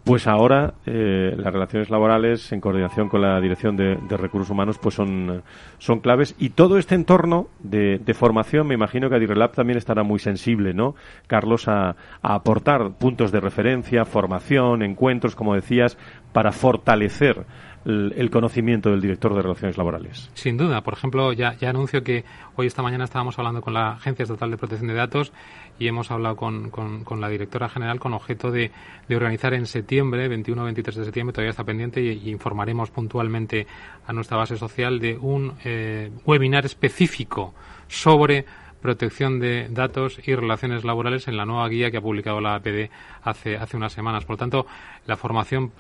[0.07, 4.95] pues ahora eh, las relaciones laborales en coordinación con la Dirección de, Recursos Humanos pues
[4.95, 5.43] son,
[5.79, 10.21] son claves y todo este entorno de, formación me imagino que Adirrelab también estará muy
[10.21, 10.95] sensible, ¿no?
[11.27, 15.99] Carlos, a, aportar puntos de referencia, formación, encuentros, como decías,
[16.33, 17.45] para fortalecer
[17.87, 20.29] el, conocimiento del director de relaciones laborales.
[20.35, 20.81] Sin duda.
[20.81, 22.25] Por ejemplo, ya, ya anuncio que
[22.57, 25.33] hoy esta mañana estábamos hablando con la Agencia Estatal de Protección de Datos
[25.79, 28.73] y hemos hablado con, con, la directora general con objeto de,
[29.09, 33.67] de organizar en septiembre, 21-23 de septiembre, todavía está pendiente y, informaremos puntualmente
[34.07, 37.55] a nuestra base social de un eh, webinar específico
[37.87, 38.45] sobre
[38.87, 42.89] protección de datos y relaciones laborales en la nueva guía que ha publicado la APD
[43.25, 44.25] hace, hace unas semanas.
[44.25, 44.67] Por lo tanto,
[45.07, 45.73] la formación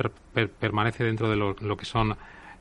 [0.59, 2.17] permanece dentro de lo, que son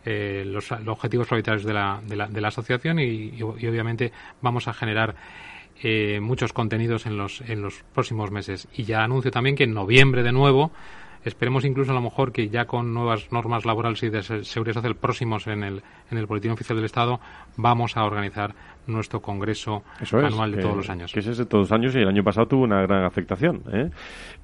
[0.05, 4.73] eh, los, objetivos prioritarios de la, de la, de la asociación y, obviamente vamos a
[4.73, 5.15] generar
[5.81, 8.67] eh, muchos contenidos en los, en los próximos meses.
[8.75, 10.71] Y ya anuncio también que en noviembre de nuevo
[11.25, 14.95] Esperemos incluso a lo mejor que ya con nuevas normas laborales y de seguridad social
[14.95, 15.81] próximos en el,
[16.11, 17.19] en el Boletín Oficial del Estado
[17.57, 18.53] vamos a organizar
[18.87, 21.11] nuestro congreso anual de todos los años.
[21.11, 23.61] Que es ese de todos los años y el año pasado tuvo una gran afectación,
[23.71, 23.89] ¿eh?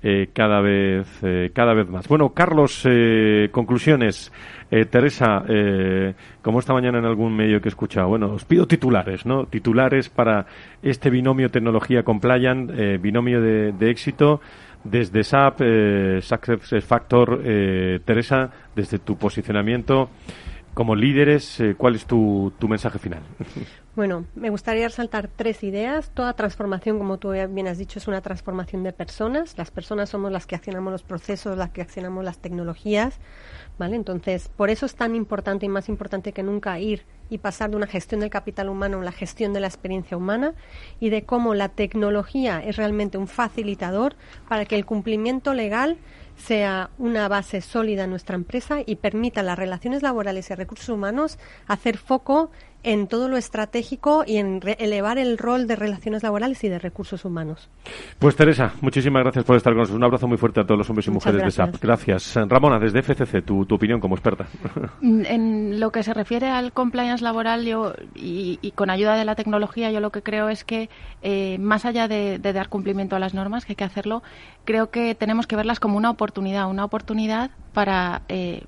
[0.03, 2.07] Eh, cada vez eh, cada vez más.
[2.07, 2.87] Bueno, Carlos,
[3.51, 4.31] conclusiones.
[4.89, 5.43] Teresa,
[6.41, 9.45] como esta mañana en algún medio que he escuchado, bueno, os pido titulares, ¿no?
[9.45, 10.45] Titulares para
[10.81, 12.71] este binomio tecnología compliant,
[13.01, 14.39] binomio de, de éxito
[14.83, 20.09] desde SAP, eh, Success Factor, eh, Teresa, desde tu posicionamiento
[20.73, 23.21] como líderes, eh, ¿cuál es tu, tu mensaje final?
[23.93, 26.11] Bueno, me gustaría resaltar tres ideas.
[26.11, 29.57] Toda transformación, como tú bien has dicho, es una transformación de personas.
[29.57, 33.19] Las personas somos las que accionamos los procesos, las que accionamos las tecnologías.
[33.77, 33.97] ¿vale?
[33.97, 37.77] Entonces, por eso es tan importante y más importante que nunca ir y pasar de
[37.77, 40.53] una gestión del capital humano a la gestión de la experiencia humana
[40.99, 44.15] y de cómo la tecnología es realmente un facilitador
[44.47, 45.97] para que el cumplimiento legal
[46.35, 51.37] sea una base sólida en nuestra empresa y permita las relaciones laborales y recursos humanos
[51.67, 52.51] hacer foco
[52.84, 57.25] en todo lo estratégico y en elevar el rol de relaciones laborales y de recursos
[57.25, 57.69] humanos.
[58.19, 59.97] Pues Teresa, muchísimas gracias por estar con nosotros.
[59.97, 61.75] Un abrazo muy fuerte a todos los hombres y mujeres de SAP.
[61.82, 62.36] Gracias.
[62.36, 64.47] Ramona, desde FCC, tu, opinión como experta.
[65.01, 69.36] Mm, en lo que se refiere al compliance laboral yo, y, con ayuda de la
[69.36, 70.89] tecnología, yo lo que creo es que
[71.21, 74.23] eh, más allá de, dar cumplimiento a las normas, que hay que hacerlo,
[74.65, 78.63] creo que tenemos que verlas como una oportunidad, una oportunidad para eh,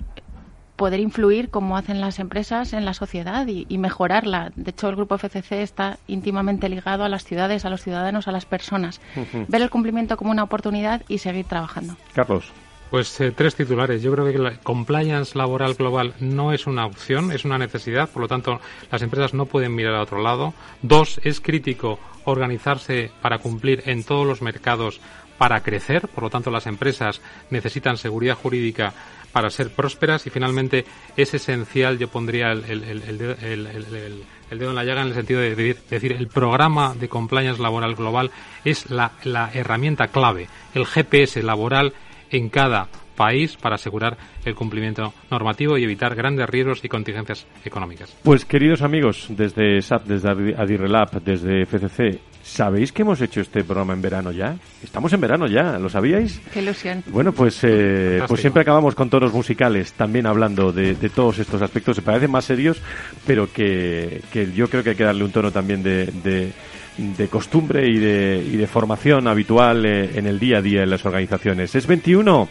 [0.83, 4.51] poder influir como hacen las empresas en la sociedad y, mejorarla.
[4.57, 8.33] De hecho, el grupo FCC está íntimamente ligado a las ciudades, a los ciudadanos, a
[8.33, 8.99] las personas.
[9.47, 11.95] Ver el cumplimiento como una oportunidad y seguir trabajando.
[12.13, 12.51] Carlos.
[12.89, 14.01] Pues eh, tres titulares.
[14.01, 18.09] Yo creo que la compliance laboral global no es una opción, es una necesidad.
[18.09, 18.59] Por lo tanto,
[18.91, 20.53] las empresas no pueden mirar a otro lado.
[20.81, 24.99] Dos, es crítico organizarse para cumplir en todos los mercados
[25.37, 26.07] para crecer.
[26.07, 28.93] Por lo tanto, las empresas necesitan seguridad jurídica
[29.31, 30.85] para ser prósperas y finalmente
[31.17, 36.27] es esencial, yo pondría el, dedo en la llaga en el sentido de decir, el
[36.27, 38.31] programa de compliance laboral global
[38.63, 41.93] es la, la herramienta clave, el GPS laboral
[42.29, 48.15] en cada país para asegurar el cumplimiento normativo y evitar grandes riesgos y contingencias económicas.
[48.23, 53.93] Pues queridos amigos, desde SAP, desde Adirrelab, desde FCC, ¿sabéis que hemos hecho este programa
[53.93, 54.55] en verano ya?
[54.83, 56.41] Estamos en verano ya, ¿lo sabíais?
[56.53, 57.03] Qué ilusión.
[57.07, 61.95] Bueno, pues, eh, pues siempre acabamos con toros musicales, también hablando de, todos estos aspectos.
[61.95, 62.81] Se parecen más serios,
[63.25, 64.21] pero que,
[64.55, 66.51] yo creo que hay que darle un tono también de,
[66.97, 70.89] de costumbre y de, y de formación habitual eh, en el día a día en
[70.89, 71.73] las organizaciones.
[71.75, 72.49] Es 21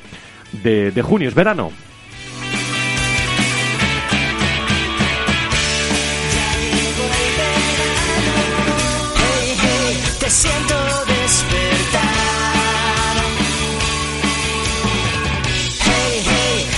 [0.62, 1.70] de, de junio, es verano.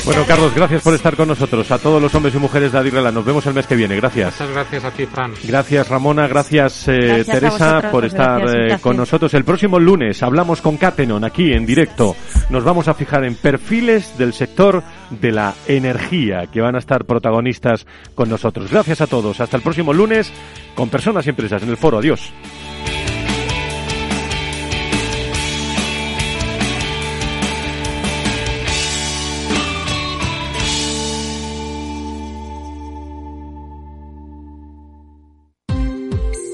[0.04, 1.70] Bueno, Carlos, gracias por estar con nosotros.
[1.70, 3.96] A todos los hombres y mujeres de Adirrela, nos vemos el mes que viene.
[3.96, 4.34] Gracias.
[4.34, 5.32] Muchas gracias a ti, Fran.
[5.44, 6.28] Gracias, Ramona.
[6.28, 9.32] Gracias, eh, Teresa, por estar eh, con nosotros.
[9.32, 12.16] El próximo lunes hablamos con Catenon aquí en directo.
[12.50, 17.06] Nos vamos a fijar en perfiles del sector de la energía que van a estar
[17.06, 18.70] protagonistas con nosotros.
[18.70, 19.40] Gracias a todos.
[19.40, 20.30] Hasta el próximo lunes
[20.74, 21.98] con personas y empresas en el foro.
[21.98, 22.30] Adiós.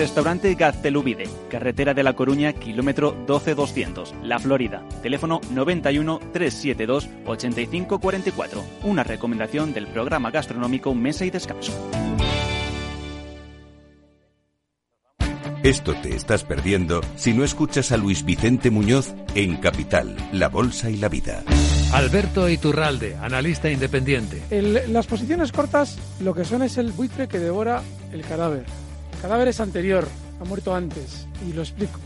[0.00, 4.82] Restaurante Gaztelubide, carretera de La Coruña, kilómetro 12200, La Florida.
[5.02, 8.64] Teléfono 91 372 8544.
[8.84, 11.74] Una recomendación del programa gastronómico Mesa y Descanso.
[15.62, 20.88] Esto te estás perdiendo si no escuchas a Luis Vicente Muñoz en Capital, La Bolsa
[20.88, 21.44] y la Vida.
[21.92, 24.40] Alberto Iturralde, analista independiente.
[24.50, 27.82] El- las posiciones cortas lo que son es el buitre que devora
[28.14, 28.64] el cadáver.
[29.20, 30.08] El cadáver es anterior,
[30.40, 32.00] ha muerto antes, y lo explico.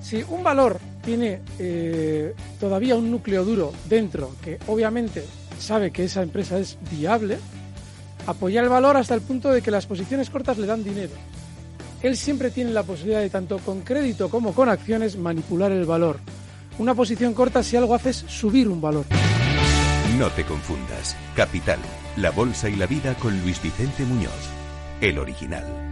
[0.00, 5.26] Si un valor tiene eh, todavía un núcleo duro dentro, que obviamente
[5.58, 7.36] sabe que esa empresa es viable,
[8.26, 11.12] apoya el valor hasta el punto de que las posiciones cortas le dan dinero.
[12.02, 16.18] Él siempre tiene la posibilidad de, tanto con crédito como con acciones, manipular el valor.
[16.78, 19.04] Una posición corta si algo hace es subir un valor.
[20.18, 21.14] No te confundas.
[21.36, 21.78] Capital,
[22.16, 24.32] La Bolsa y la Vida con Luis Vicente Muñoz,
[25.02, 25.83] el original.